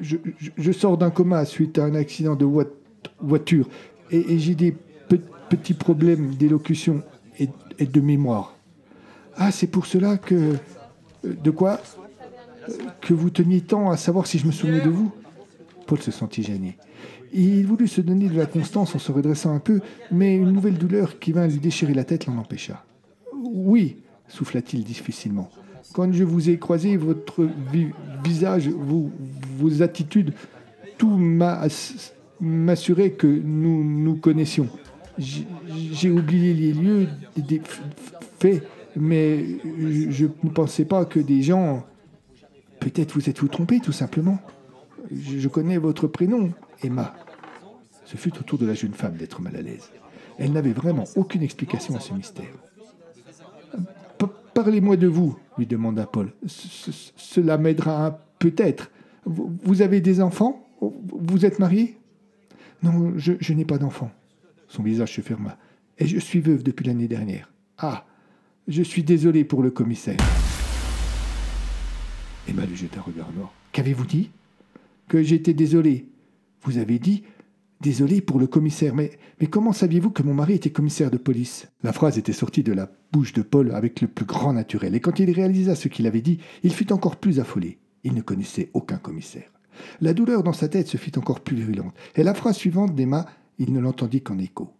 Je, 0.00 0.72
sors 0.72 0.96
d'un 0.96 1.10
coma 1.10 1.44
suite 1.44 1.78
à 1.78 1.84
un 1.84 1.94
accident 1.94 2.36
de 2.36 2.46
voiture 3.20 3.68
et, 4.10 4.38
j'ai 4.38 4.54
des 4.54 4.76
petits 5.48 5.74
problèmes 5.74 6.34
d'élocution 6.34 7.02
et, 7.38 7.48
de 7.86 8.00
mémoire. 8.00 8.54
Ah, 9.36 9.50
c'est 9.50 9.66
pour 9.66 9.86
cela 9.86 10.16
que... 10.16 10.34
Euh, 10.34 10.56
de 11.24 11.50
quoi 11.50 11.80
Que 13.00 13.14
vous 13.14 13.30
teniez 13.30 13.60
tant 13.60 13.90
à 13.90 13.96
savoir 13.96 14.26
si 14.26 14.38
je 14.38 14.46
me 14.46 14.52
souvenais 14.52 14.80
de 14.80 14.90
vous 14.90 15.12
Paul 15.86 16.00
se 16.00 16.10
sentit 16.10 16.42
gêné. 16.42 16.76
Il 17.32 17.66
voulut 17.66 17.88
se 17.88 18.00
donner 18.00 18.28
de 18.28 18.36
la 18.36 18.46
constance 18.46 18.94
en 18.94 18.98
se 18.98 19.10
redressant 19.10 19.54
un 19.54 19.58
peu, 19.58 19.80
mais 20.10 20.36
une 20.36 20.52
nouvelle 20.52 20.76
douleur 20.76 21.18
qui 21.18 21.32
vint 21.32 21.46
lui 21.46 21.58
déchirer 21.58 21.94
la 21.94 22.04
tête 22.04 22.26
l'en 22.26 22.36
empêcha. 22.36 22.84
Oui, 23.34 23.96
souffla-t-il 24.28 24.84
difficilement. 24.84 25.50
Quand 25.94 26.12
je 26.12 26.24
vous 26.24 26.50
ai 26.50 26.58
croisé, 26.58 26.96
votre 26.96 27.48
visage, 28.22 28.68
vos, 28.68 29.82
attitudes, 29.82 30.34
tout 30.98 31.16
m'a 31.16 31.66
m'assurait 32.40 33.10
que 33.10 33.26
nous 33.26 33.82
nous 33.82 34.16
connaissions. 34.16 34.68
J'ai 35.18 36.10
oublié 36.10 36.54
les 36.54 36.72
lieux, 36.72 37.08
des 37.36 37.60
faits, 38.38 38.66
mais 38.96 39.44
je 40.10 40.26
ne 40.42 40.50
pensais 40.50 40.84
pas 40.84 41.04
que 41.04 41.20
des 41.20 41.42
gens... 41.42 41.84
Peut-être 42.80 43.14
vous 43.14 43.28
êtes-vous 43.28 43.48
trompé, 43.48 43.80
tout 43.80 43.92
simplement. 43.92 44.38
Je 45.10 45.48
connais 45.48 45.78
votre 45.78 46.06
prénom, 46.06 46.52
Emma. 46.82 47.14
Ce 48.04 48.16
fut 48.16 48.38
au 48.38 48.42
tour 48.42 48.58
de 48.58 48.66
la 48.66 48.74
jeune 48.74 48.94
femme 48.94 49.16
d'être 49.16 49.42
mal 49.42 49.56
à 49.56 49.62
l'aise. 49.62 49.90
Elle 50.38 50.52
n'avait 50.52 50.72
vraiment 50.72 51.04
aucune 51.16 51.42
explication 51.42 51.96
à 51.96 52.00
ce 52.00 52.14
mystère. 52.14 52.46
Parlez-moi 54.54 54.96
de 54.96 55.06
vous, 55.06 55.38
lui 55.56 55.66
demanda 55.66 56.06
Paul. 56.06 56.32
cela 56.46 57.58
m'aidera 57.58 58.18
peut-être. 58.38 58.90
Vous 59.24 59.82
avez 59.82 60.00
des 60.00 60.20
enfants? 60.20 60.66
Vous 60.80 61.44
êtes 61.44 61.58
marié? 61.58 61.96
Non, 62.82 63.12
je, 63.16 63.34
je 63.38 63.52
n'ai 63.52 63.64
pas 63.64 63.78
d'enfants. 63.78 64.10
Son 64.68 64.82
visage 64.82 65.14
se 65.14 65.20
ferma. 65.20 65.58
Et 65.98 66.06
je 66.06 66.18
suis 66.18 66.40
veuve 66.40 66.62
depuis 66.62 66.86
l'année 66.86 67.08
dernière. 67.08 67.52
Ah, 67.78 68.06
je 68.68 68.82
suis 68.82 69.02
désolé 69.02 69.44
pour 69.44 69.62
le 69.62 69.70
commissaire. 69.70 70.18
Emma 72.46 72.64
lui 72.64 72.76
jeta 72.76 73.00
un 73.00 73.02
regard 73.02 73.32
noir. 73.32 73.52
Qu'avez-vous 73.72 74.06
dit? 74.06 74.30
Que 75.08 75.22
j'étais 75.22 75.54
désolé. 75.54 76.06
Vous 76.62 76.78
avez 76.78 76.98
dit 76.98 77.24
Désolé 77.80 78.20
pour 78.20 78.40
le 78.40 78.48
commissaire, 78.48 78.94
mais, 78.94 79.12
mais 79.40 79.46
comment 79.46 79.72
saviez-vous 79.72 80.10
que 80.10 80.24
mon 80.24 80.34
mari 80.34 80.54
était 80.54 80.70
commissaire 80.70 81.12
de 81.12 81.16
police? 81.16 81.68
La 81.84 81.92
phrase 81.92 82.18
était 82.18 82.32
sortie 82.32 82.64
de 82.64 82.72
la 82.72 82.90
bouche 83.12 83.32
de 83.32 83.42
Paul 83.42 83.70
avec 83.72 84.00
le 84.00 84.08
plus 84.08 84.24
grand 84.24 84.52
naturel, 84.52 84.96
et 84.96 85.00
quand 85.00 85.20
il 85.20 85.30
réalisa 85.30 85.76
ce 85.76 85.86
qu'il 85.86 86.08
avait 86.08 86.20
dit, 86.20 86.40
il 86.64 86.74
fut 86.74 86.92
encore 86.92 87.16
plus 87.16 87.38
affolé. 87.38 87.78
Il 88.02 88.14
ne 88.14 88.20
connaissait 88.20 88.70
aucun 88.74 88.96
commissaire. 88.96 89.52
La 90.00 90.12
douleur 90.12 90.42
dans 90.42 90.52
sa 90.52 90.68
tête 90.68 90.88
se 90.88 90.96
fit 90.96 91.16
encore 91.16 91.38
plus 91.38 91.54
virulente, 91.54 91.94
et 92.16 92.24
la 92.24 92.34
phrase 92.34 92.56
suivante 92.56 92.96
d'Emma, 92.96 93.26
il 93.58 93.72
ne 93.72 93.80
l'entendit 93.80 94.22
qu'en 94.22 94.38
écho. 94.38 94.72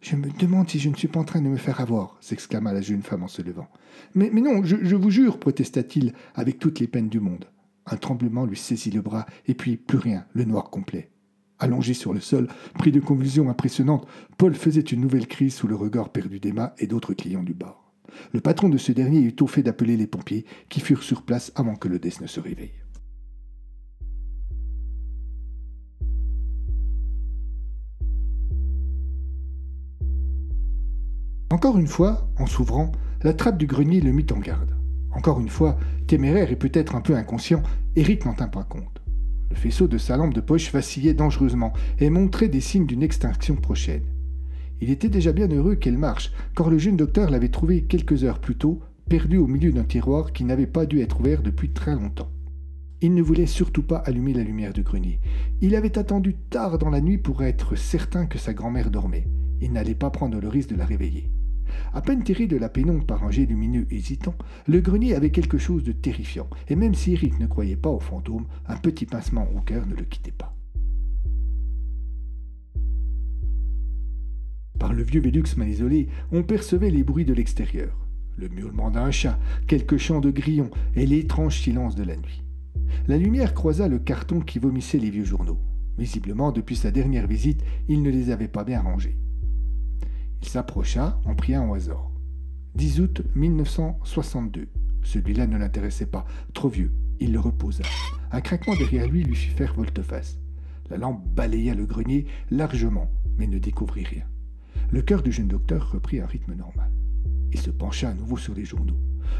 Je 0.00 0.16
me 0.16 0.30
demande 0.30 0.68
si 0.68 0.78
je 0.78 0.88
ne 0.88 0.94
suis 0.94 1.08
pas 1.08 1.20
en 1.20 1.24
train 1.24 1.40
de 1.40 1.48
me 1.48 1.56
faire 1.56 1.80
avoir, 1.80 2.16
s'exclama 2.20 2.72
la 2.72 2.80
jeune 2.80 3.02
femme 3.02 3.22
en 3.22 3.28
se 3.28 3.42
levant. 3.42 3.68
Mais, 4.14 4.30
non, 4.30 4.62
je, 4.62 4.76
je 4.82 4.94
vous 4.94 5.10
jure, 5.10 5.38
protesta-t-il 5.38 6.12
avec 6.34 6.58
toutes 6.58 6.80
les 6.80 6.86
peines 6.86 7.08
du 7.08 7.20
monde. 7.20 7.46
Un 7.86 7.96
tremblement 7.96 8.44
lui 8.44 8.56
saisit 8.56 8.90
le 8.90 9.00
bras, 9.00 9.26
et 9.46 9.54
puis 9.54 9.76
plus 9.76 9.98
rien, 9.98 10.26
le 10.32 10.44
noir 10.44 10.70
complet. 10.70 11.10
Allongé 11.58 11.94
sur 11.94 12.12
le 12.12 12.20
sol, 12.20 12.48
pris 12.74 12.92
de 12.92 13.00
convulsions 13.00 13.48
impressionnantes, 13.48 14.06
Paul 14.36 14.54
faisait 14.54 14.80
une 14.80 15.00
nouvelle 15.00 15.26
crise 15.26 15.54
sous 15.54 15.66
le 15.66 15.76
regard 15.76 16.10
perdu 16.10 16.38
d'Emma 16.38 16.74
et 16.78 16.86
d'autres 16.86 17.14
clients 17.14 17.42
du 17.42 17.54
bar. 17.54 17.92
Le 18.32 18.40
patron 18.40 18.68
de 18.68 18.78
ce 18.78 18.92
dernier 18.92 19.20
eut 19.20 19.36
au 19.40 19.46
fait 19.46 19.62
d'appeler 19.62 19.96
les 19.96 20.06
pompiers, 20.06 20.44
qui 20.68 20.80
furent 20.80 21.02
sur 21.02 21.22
place 21.22 21.52
avant 21.54 21.74
que 21.74 21.88
le 21.88 21.98
ne 22.20 22.26
se 22.26 22.40
réveille. 22.40 22.72
Encore 31.56 31.78
une 31.78 31.86
fois, 31.86 32.28
en 32.38 32.44
s'ouvrant, 32.44 32.92
la 33.22 33.32
trappe 33.32 33.56
du 33.56 33.66
grenier 33.66 34.02
le 34.02 34.12
mit 34.12 34.26
en 34.30 34.40
garde. 34.40 34.76
Encore 35.12 35.40
une 35.40 35.48
fois, 35.48 35.78
téméraire 36.06 36.52
et 36.52 36.56
peut-être 36.56 36.94
un 36.94 37.00
peu 37.00 37.16
inconscient, 37.16 37.62
Eric 37.96 38.26
n'en 38.26 38.34
tint 38.34 38.46
pas 38.46 38.64
compte. 38.64 39.00
Le 39.48 39.56
faisceau 39.56 39.88
de 39.88 39.96
sa 39.96 40.18
lampe 40.18 40.34
de 40.34 40.42
poche 40.42 40.70
vacillait 40.70 41.14
dangereusement 41.14 41.72
et 41.98 42.10
montrait 42.10 42.48
des 42.48 42.60
signes 42.60 42.84
d'une 42.84 43.02
extinction 43.02 43.56
prochaine. 43.56 44.02
Il 44.82 44.90
était 44.90 45.08
déjà 45.08 45.32
bien 45.32 45.48
heureux 45.48 45.76
qu'elle 45.76 45.96
marche, 45.96 46.30
car 46.54 46.68
le 46.68 46.76
jeune 46.76 46.98
docteur 46.98 47.30
l'avait 47.30 47.48
trouvé 47.48 47.84
quelques 47.84 48.24
heures 48.24 48.40
plus 48.40 48.56
tôt, 48.56 48.82
perdu 49.08 49.38
au 49.38 49.46
milieu 49.46 49.72
d'un 49.72 49.84
tiroir 49.84 50.34
qui 50.34 50.44
n'avait 50.44 50.66
pas 50.66 50.84
dû 50.84 51.00
être 51.00 51.20
ouvert 51.20 51.40
depuis 51.40 51.70
très 51.70 51.94
longtemps. 51.94 52.28
Il 53.00 53.14
ne 53.14 53.22
voulait 53.22 53.46
surtout 53.46 53.82
pas 53.82 54.02
allumer 54.04 54.34
la 54.34 54.44
lumière 54.44 54.74
du 54.74 54.82
grenier. 54.82 55.20
Il 55.62 55.74
avait 55.74 55.96
attendu 55.96 56.34
tard 56.50 56.76
dans 56.76 56.90
la 56.90 57.00
nuit 57.00 57.16
pour 57.16 57.42
être 57.42 57.76
certain 57.76 58.26
que 58.26 58.36
sa 58.36 58.52
grand-mère 58.52 58.90
dormait. 58.90 59.26
Il 59.62 59.72
n'allait 59.72 59.94
pas 59.94 60.10
prendre 60.10 60.38
le 60.38 60.48
risque 60.48 60.68
de 60.68 60.76
la 60.76 60.84
réveiller. 60.84 61.30
À 61.92 62.00
peine 62.00 62.22
tiré 62.22 62.46
de 62.46 62.56
la 62.56 62.68
pénombre 62.68 63.06
par 63.06 63.24
un 63.24 63.30
jet 63.30 63.46
lumineux 63.46 63.86
hésitant, 63.90 64.34
le 64.66 64.80
grenier 64.80 65.14
avait 65.14 65.30
quelque 65.30 65.58
chose 65.58 65.84
de 65.84 65.92
terrifiant, 65.92 66.48
et 66.68 66.76
même 66.76 66.94
si 66.94 67.12
Eric 67.12 67.38
ne 67.38 67.46
croyait 67.46 67.76
pas 67.76 67.90
aux 67.90 68.00
fantômes, 68.00 68.46
un 68.66 68.76
petit 68.76 69.06
pincement 69.06 69.48
au 69.56 69.60
cœur 69.60 69.86
ne 69.86 69.94
le 69.94 70.04
quittait 70.04 70.32
pas. 70.32 70.54
Par 74.78 74.92
le 74.92 75.02
vieux 75.02 75.20
Vélux 75.20 75.56
mal 75.56 75.68
isolé, 75.68 76.08
on 76.32 76.42
percevait 76.42 76.90
les 76.90 77.02
bruits 77.02 77.24
de 77.24 77.34
l'extérieur. 77.34 77.96
Le 78.36 78.48
miaulement 78.48 78.90
d'un 78.90 79.10
chat, 79.10 79.38
quelques 79.66 79.96
chants 79.96 80.20
de 80.20 80.30
grillons 80.30 80.70
et 80.94 81.06
l'étrange 81.06 81.58
silence 81.58 81.94
de 81.94 82.04
la 82.04 82.16
nuit. 82.16 82.42
La 83.08 83.16
lumière 83.16 83.54
croisa 83.54 83.88
le 83.88 83.98
carton 83.98 84.40
qui 84.40 84.58
vomissait 84.58 84.98
les 84.98 85.10
vieux 85.10 85.24
journaux. 85.24 85.58
Visiblement, 85.98 86.52
depuis 86.52 86.76
sa 86.76 86.90
dernière 86.90 87.26
visite, 87.26 87.62
il 87.88 88.02
ne 88.02 88.10
les 88.10 88.30
avait 88.30 88.48
pas 88.48 88.64
bien 88.64 88.82
rangés. 88.82 89.16
Il 90.42 90.48
s'approcha, 90.48 91.20
en 91.24 91.34
pria 91.34 91.62
au 91.62 91.74
hasard. 91.74 92.10
10 92.74 93.00
août 93.00 93.22
1962. 93.34 94.68
Celui-là 95.02 95.46
ne 95.46 95.56
l'intéressait 95.56 96.06
pas, 96.06 96.26
trop 96.52 96.68
vieux. 96.68 96.92
Il 97.20 97.32
le 97.32 97.40
reposa. 97.40 97.84
Un 98.30 98.40
craquement 98.40 98.76
derrière 98.76 99.08
lui 99.08 99.24
lui 99.24 99.34
fit 99.34 99.50
faire 99.50 99.74
volte-face. 99.74 100.38
La 100.90 100.98
lampe 100.98 101.26
balaya 101.34 101.74
le 101.74 101.86
grenier 101.86 102.26
largement, 102.50 103.10
mais 103.38 103.46
ne 103.46 103.58
découvrit 103.58 104.04
rien. 104.04 104.24
Le 104.90 105.02
cœur 105.02 105.22
du 105.22 105.32
jeune 105.32 105.48
docteur 105.48 105.90
reprit 105.90 106.20
un 106.20 106.26
rythme 106.26 106.54
normal. 106.54 106.90
Il 107.52 107.58
se 107.58 107.70
pencha 107.70 108.10
à 108.10 108.14
nouveau 108.14 108.36
sur 108.36 108.54
les 108.54 108.64
journaux. 108.64 108.98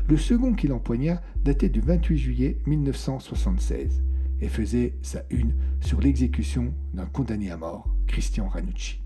Le 0.08 0.16
second 0.16 0.54
qu'il 0.54 0.72
empoigna 0.72 1.20
datait 1.44 1.68
du 1.68 1.80
28 1.80 2.18
juillet 2.18 2.58
1976 2.66 4.02
et 4.40 4.48
faisait 4.48 4.94
sa 5.02 5.22
une 5.30 5.54
sur 5.80 6.00
l'exécution 6.00 6.72
d'un 6.94 7.06
condamné 7.06 7.50
à 7.50 7.56
mort, 7.56 7.88
Christian 8.06 8.48
Ranucci. 8.48 9.00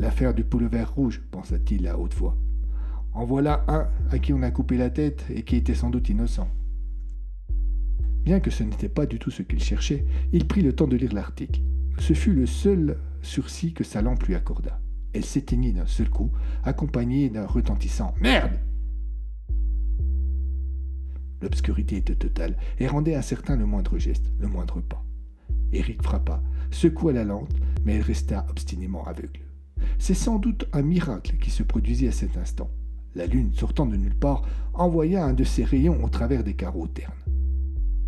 L'affaire 0.00 0.32
du 0.32 0.46
vert 0.50 0.94
rouge, 0.94 1.20
pensa-t-il 1.30 1.86
à 1.86 1.98
haute 1.98 2.14
voix. 2.14 2.34
En 3.12 3.26
voilà 3.26 3.66
un 3.68 3.86
à 4.10 4.18
qui 4.18 4.32
on 4.32 4.40
a 4.42 4.50
coupé 4.50 4.78
la 4.78 4.88
tête 4.88 5.26
et 5.28 5.42
qui 5.42 5.56
était 5.56 5.74
sans 5.74 5.90
doute 5.90 6.08
innocent. 6.08 6.48
Bien 8.24 8.40
que 8.40 8.50
ce 8.50 8.62
n'était 8.62 8.88
pas 8.88 9.04
du 9.04 9.18
tout 9.18 9.30
ce 9.30 9.42
qu'il 9.42 9.62
cherchait, 9.62 10.06
il 10.32 10.46
prit 10.46 10.62
le 10.62 10.72
temps 10.72 10.86
de 10.86 10.96
lire 10.96 11.12
l'article. 11.12 11.60
Ce 11.98 12.14
fut 12.14 12.32
le 12.32 12.46
seul 12.46 12.96
sursis 13.20 13.74
que 13.74 13.84
sa 13.84 14.00
lampe 14.00 14.22
lui 14.22 14.34
accorda. 14.34 14.80
Elle 15.12 15.26
s'éteignit 15.26 15.74
d'un 15.74 15.86
seul 15.86 16.08
coup, 16.08 16.32
accompagnée 16.64 17.28
d'un 17.28 17.46
retentissant 17.46 18.14
Merde 18.22 18.58
L'obscurité 21.42 21.98
était 21.98 22.14
totale 22.14 22.56
et 22.78 22.86
rendait 22.86 23.16
incertain 23.16 23.54
le 23.54 23.66
moindre 23.66 23.98
geste, 23.98 24.32
le 24.38 24.48
moindre 24.48 24.80
pas. 24.80 25.04
Eric 25.74 26.02
frappa, 26.02 26.42
secoua 26.70 27.12
la 27.12 27.24
lampe, 27.24 27.52
mais 27.84 27.96
elle 27.96 28.02
resta 28.02 28.46
obstinément 28.48 29.04
aveugle. 29.04 29.49
C'est 30.02 30.14
sans 30.14 30.38
doute 30.38 30.64
un 30.72 30.80
miracle 30.80 31.36
qui 31.38 31.50
se 31.50 31.62
produisit 31.62 32.08
à 32.08 32.12
cet 32.12 32.38
instant. 32.38 32.70
La 33.14 33.26
lune, 33.26 33.52
sortant 33.52 33.84
de 33.84 33.96
nulle 33.96 34.14
part, 34.14 34.48
envoya 34.72 35.26
un 35.26 35.34
de 35.34 35.44
ses 35.44 35.62
rayons 35.62 36.02
au 36.02 36.08
travers 36.08 36.42
des 36.42 36.54
carreaux 36.54 36.86
ternes. 36.86 37.12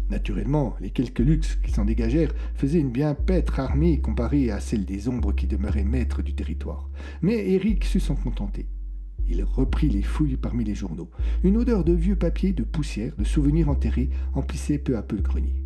Naturellement, 0.09 0.75
les 0.81 0.89
quelques 0.89 1.19
luxes 1.19 1.57
qui 1.63 1.71
s'en 1.71 1.85
dégagèrent 1.85 2.33
faisaient 2.55 2.81
une 2.81 2.93
bien 2.93 3.15
pêtre 3.15 3.61
armée 3.61 4.01
comparée 4.01 4.51
à 4.51 4.59
celle 4.59 4.87
des 4.87 5.07
ombres 5.07 5.35
qui 5.35 5.47
demeuraient 5.47 5.85
maîtres 5.85 6.23
du 6.23 6.33
territoire. 6.33 6.89
Mais 7.21 7.51
Eric 7.51 7.85
sut 7.85 8.01
s'en 8.01 8.15
contenter. 8.15 8.69
Il 9.29 9.45
reprit 9.45 9.91
les 9.91 10.03
fouilles 10.03 10.39
parmi 10.39 10.65
les 10.65 10.75
journaux. 10.75 11.11
Une 11.45 11.59
odeur 11.59 11.85
de 11.85 11.93
vieux 11.93 12.17
papier, 12.17 12.55
de 12.55 12.65
poussière, 12.65 13.15
de 13.19 13.25
souvenirs 13.25 13.69
enterrés 13.69 14.09
emplissait 14.33 14.79
peu 14.79 14.97
à 14.97 15.03
peu 15.03 15.17
le 15.17 15.23
grenier. 15.23 15.63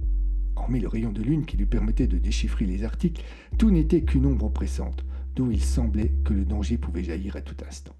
Hormis 0.56 0.80
le 0.80 0.88
rayon 0.88 1.12
de 1.12 1.22
lune 1.22 1.46
qui 1.46 1.56
lui 1.56 1.66
permettait 1.66 2.08
de 2.08 2.18
déchiffrer 2.18 2.66
les 2.66 2.82
articles, 2.82 3.22
tout 3.58 3.70
n'était 3.70 4.02
qu'une 4.02 4.26
ombre 4.26 4.46
oppressante, 4.46 5.05
d'où 5.36 5.50
il 5.50 5.62
semblait 5.62 6.12
que 6.24 6.32
le 6.32 6.44
danger 6.44 6.78
pouvait 6.78 7.04
jaillir 7.04 7.36
à 7.36 7.42
tout 7.42 7.56
instant. 7.68 7.94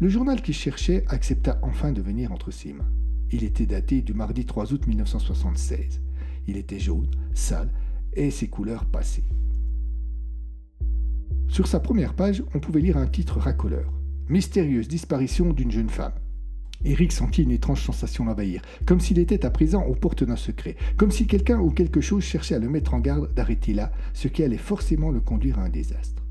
Le 0.00 0.08
journal 0.08 0.40
qu'il 0.42 0.54
cherchait 0.54 1.04
accepta 1.08 1.58
enfin 1.62 1.92
de 1.92 2.00
venir 2.00 2.32
entre 2.32 2.50
ses 2.50 2.72
mains. 2.72 2.90
Il 3.30 3.44
était 3.44 3.66
daté 3.66 4.00
du 4.00 4.14
mardi 4.14 4.46
3 4.46 4.72
août 4.72 4.86
1976. 4.86 6.00
Il 6.46 6.56
était 6.56 6.78
jaune, 6.78 7.10
sale, 7.34 7.70
et 8.14 8.30
ses 8.30 8.48
couleurs 8.48 8.86
passées. 8.86 9.24
Sur 11.48 11.66
sa 11.66 11.80
première 11.80 12.14
page, 12.14 12.42
on 12.54 12.60
pouvait 12.60 12.80
lire 12.80 12.96
un 12.96 13.06
titre 13.06 13.38
racoleur 13.38 13.92
Mystérieuse 14.28 14.88
disparition 14.88 15.52
d'une 15.52 15.70
jeune 15.70 15.90
femme. 15.90 16.14
Eric 16.84 17.12
sentit 17.12 17.42
une 17.42 17.50
étrange 17.50 17.82
sensation 17.82 18.24
l'envahir, 18.24 18.62
comme 18.86 19.00
s'il 19.00 19.18
était 19.18 19.44
à 19.44 19.50
présent 19.50 19.82
aux 19.82 19.94
portes 19.94 20.24
d'un 20.24 20.36
secret, 20.36 20.76
comme 20.96 21.10
si 21.10 21.26
quelqu'un 21.26 21.58
ou 21.58 21.70
quelque 21.70 22.00
chose 22.00 22.24
cherchait 22.24 22.54
à 22.54 22.58
le 22.58 22.68
mettre 22.68 22.94
en 22.94 23.00
garde 23.00 23.32
d'arrêter 23.34 23.74
là, 23.74 23.92
ce 24.14 24.28
qui 24.28 24.42
allait 24.42 24.56
forcément 24.56 25.10
le 25.10 25.20
conduire 25.20 25.58
à 25.58 25.64
un 25.64 25.68
désastre. 25.68 26.23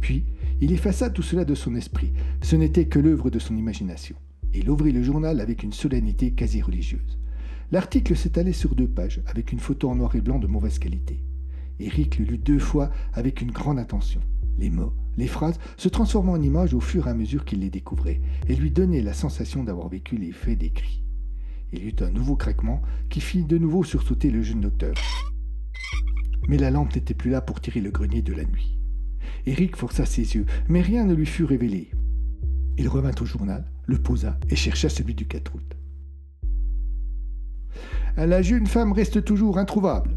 Puis, 0.00 0.24
il 0.60 0.72
effaça 0.72 1.10
tout 1.10 1.22
cela 1.22 1.44
de 1.44 1.54
son 1.54 1.74
esprit. 1.74 2.12
Ce 2.42 2.56
n'était 2.56 2.86
que 2.86 2.98
l'œuvre 2.98 3.30
de 3.30 3.38
son 3.38 3.56
imagination. 3.56 4.16
Il 4.54 4.70
ouvrit 4.70 4.92
le 4.92 5.02
journal 5.02 5.40
avec 5.40 5.62
une 5.62 5.72
solennité 5.72 6.32
quasi 6.32 6.62
religieuse. 6.62 7.18
L'article 7.72 8.16
s'étalait 8.16 8.52
sur 8.52 8.74
deux 8.74 8.88
pages, 8.88 9.20
avec 9.26 9.52
une 9.52 9.58
photo 9.58 9.90
en 9.90 9.96
noir 9.96 10.14
et 10.14 10.20
blanc 10.20 10.38
de 10.38 10.46
mauvaise 10.46 10.78
qualité. 10.78 11.22
Eric 11.78 12.18
le 12.18 12.24
lut 12.24 12.38
deux 12.38 12.58
fois 12.58 12.90
avec 13.12 13.40
une 13.40 13.50
grande 13.50 13.78
attention. 13.78 14.20
Les 14.58 14.70
mots, 14.70 14.94
les 15.18 15.26
phrases 15.26 15.58
se 15.76 15.88
transformaient 15.88 16.32
en 16.32 16.40
images 16.40 16.72
au 16.72 16.80
fur 16.80 17.06
et 17.06 17.10
à 17.10 17.14
mesure 17.14 17.44
qu'il 17.44 17.60
les 17.60 17.70
découvrait, 17.70 18.20
et 18.48 18.54
lui 18.54 18.70
donnaient 18.70 19.02
la 19.02 19.12
sensation 19.12 19.64
d'avoir 19.64 19.88
vécu 19.88 20.16
les 20.16 20.32
faits 20.32 20.58
décrits. 20.58 21.02
Il 21.72 21.84
y 21.84 21.88
eut 21.88 21.96
un 22.00 22.10
nouveau 22.10 22.36
craquement 22.36 22.80
qui 23.10 23.20
fit 23.20 23.44
de 23.44 23.58
nouveau 23.58 23.84
sursauter 23.84 24.30
le 24.30 24.42
jeune 24.42 24.60
docteur. 24.60 24.94
Mais 26.48 26.56
la 26.56 26.70
lampe 26.70 26.94
n'était 26.94 27.14
plus 27.14 27.30
là 27.30 27.40
pour 27.40 27.60
tirer 27.60 27.80
le 27.80 27.90
grenier 27.90 28.22
de 28.22 28.32
la 28.32 28.44
nuit. 28.44 28.75
Eric 29.46 29.76
força 29.76 30.06
ses 30.06 30.34
yeux, 30.34 30.46
mais 30.68 30.80
rien 30.80 31.04
ne 31.04 31.14
lui 31.14 31.26
fut 31.26 31.44
révélé. 31.44 31.90
Il 32.78 32.88
revint 32.88 33.14
au 33.20 33.24
journal, 33.24 33.64
le 33.86 33.98
posa 33.98 34.38
et 34.50 34.56
chercha 34.56 34.88
celui 34.88 35.14
du 35.14 35.26
4 35.26 35.54
août. 35.54 35.76
La 38.16 38.42
jeune 38.42 38.66
femme 38.66 38.92
reste 38.92 39.24
toujours 39.24 39.58
introuvable. 39.58 40.16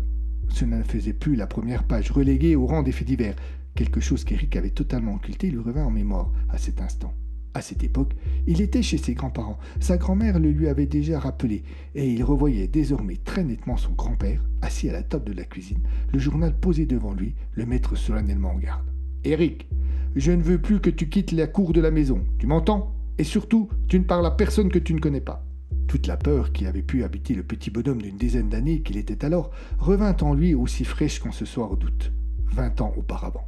Ce 0.49 0.65
ne 0.65 0.81
faisait 0.83 1.13
plus 1.13 1.35
la 1.35 1.47
première 1.47 1.83
page 1.83 2.11
reléguée 2.11 2.55
au 2.55 2.65
rang 2.65 2.81
des 2.81 2.91
faits 2.91 3.07
divers. 3.07 3.35
Quelque 3.75 3.99
chose 3.99 4.23
qu'Eric 4.23 4.55
avait 4.55 4.69
totalement 4.69 5.15
occulté 5.15 5.49
lui 5.51 5.59
revint 5.59 5.85
en 5.85 5.91
mémoire 5.91 6.31
à 6.49 6.57
cet 6.57 6.81
instant. 6.81 7.13
À 7.53 7.61
cette 7.61 7.83
époque, 7.83 8.13
il 8.47 8.61
était 8.61 8.83
chez 8.83 8.97
ses 8.97 9.15
grands-parents. 9.15 9.57
Sa 9.79 9.97
grand-mère 9.97 10.39
le 10.39 10.51
lui 10.51 10.67
avait 10.67 10.85
déjà 10.85 11.19
rappelé, 11.19 11.63
et 11.95 12.09
il 12.09 12.23
revoyait 12.23 12.67
désormais 12.67 13.17
très 13.17 13.43
nettement 13.43 13.75
son 13.75 13.91
grand-père, 13.93 14.43
assis 14.61 14.89
à 14.89 14.93
la 14.93 15.03
table 15.03 15.25
de 15.25 15.33
la 15.33 15.45
cuisine, 15.45 15.81
le 16.13 16.19
journal 16.19 16.55
posé 16.55 16.85
devant 16.85 17.13
lui, 17.13 17.35
le 17.53 17.65
mettre 17.65 17.97
solennellement 17.97 18.51
en 18.51 18.59
garde. 18.59 18.85
Eric, 19.25 19.67
je 20.15 20.31
ne 20.31 20.41
veux 20.41 20.61
plus 20.61 20.79
que 20.79 20.89
tu 20.89 21.09
quittes 21.09 21.33
la 21.33 21.45
cour 21.45 21.73
de 21.73 21.81
la 21.81 21.91
maison. 21.91 22.23
Tu 22.37 22.47
m'entends? 22.47 22.95
Et 23.17 23.25
surtout, 23.25 23.69
tu 23.89 23.99
ne 23.99 24.05
parles 24.05 24.25
à 24.25 24.31
personne 24.31 24.69
que 24.69 24.79
tu 24.79 24.93
ne 24.93 24.99
connais 25.01 25.19
pas. 25.19 25.45
Toute 25.87 26.07
la 26.07 26.15
peur 26.15 26.53
qui 26.53 26.65
avait 26.65 26.83
pu 26.83 27.03
habiter 27.03 27.35
le 27.35 27.43
petit 27.43 27.69
bonhomme 27.69 28.01
d'une 28.01 28.17
dizaine 28.17 28.47
d'années 28.47 28.81
qu'il 28.81 28.95
était 28.95 29.25
alors 29.25 29.51
revint 29.77 30.15
en 30.21 30.33
lui 30.33 30.53
aussi 30.53 30.85
fraîche 30.85 31.19
qu'en 31.19 31.33
ce 31.33 31.43
soir 31.43 31.75
d'août, 31.75 32.13
vingt 32.45 32.79
ans 32.79 32.93
auparavant. 32.95 33.45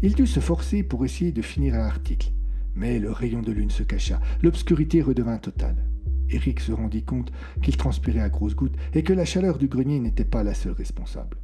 Il 0.00 0.14
dut 0.14 0.26
se 0.26 0.40
forcer 0.40 0.82
pour 0.82 1.04
essayer 1.04 1.32
de 1.32 1.42
finir 1.42 1.74
un 1.74 1.84
article, 1.84 2.32
mais 2.74 2.98
le 2.98 3.12
rayon 3.12 3.42
de 3.42 3.52
lune 3.52 3.70
se 3.70 3.82
cacha, 3.82 4.20
l'obscurité 4.42 5.02
redevint 5.02 5.36
totale. 5.36 5.84
Eric 6.30 6.60
se 6.60 6.72
rendit 6.72 7.04
compte 7.04 7.30
qu'il 7.60 7.76
transpirait 7.76 8.20
à 8.20 8.30
grosses 8.30 8.56
gouttes 8.56 8.78
et 8.94 9.02
que 9.02 9.12
la 9.12 9.26
chaleur 9.26 9.58
du 9.58 9.68
grenier 9.68 10.00
n'était 10.00 10.24
pas 10.24 10.42
la 10.42 10.54
seule 10.54 10.72
responsable. 10.72 11.36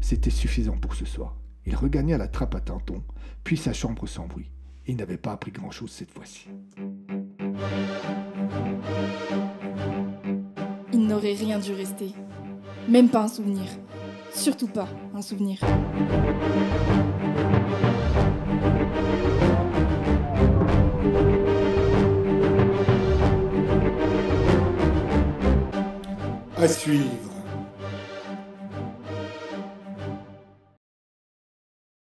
C'était 0.00 0.30
suffisant 0.30 0.76
pour 0.76 0.94
ce 0.94 1.04
soir. 1.04 1.36
Il 1.66 1.74
regagna 1.76 2.18
la 2.18 2.28
trappe 2.28 2.54
à 2.54 2.60
tintons, 2.60 3.02
puis 3.42 3.56
sa 3.56 3.72
chambre 3.72 4.06
sans 4.06 4.26
bruit. 4.26 4.50
Il 4.86 4.96
n'avait 4.96 5.16
pas 5.16 5.32
appris 5.32 5.50
grand-chose 5.50 5.90
cette 5.90 6.10
fois-ci. 6.10 6.48
Il 10.92 11.06
n'aurait 11.06 11.32
rien 11.32 11.58
dû 11.58 11.72
rester. 11.72 12.12
Même 12.88 13.08
pas 13.08 13.22
un 13.22 13.28
souvenir. 13.28 13.64
Surtout 14.32 14.68
pas 14.68 14.88
un 15.14 15.22
souvenir. 15.22 15.58
À 26.56 26.68
suivre. 26.68 27.33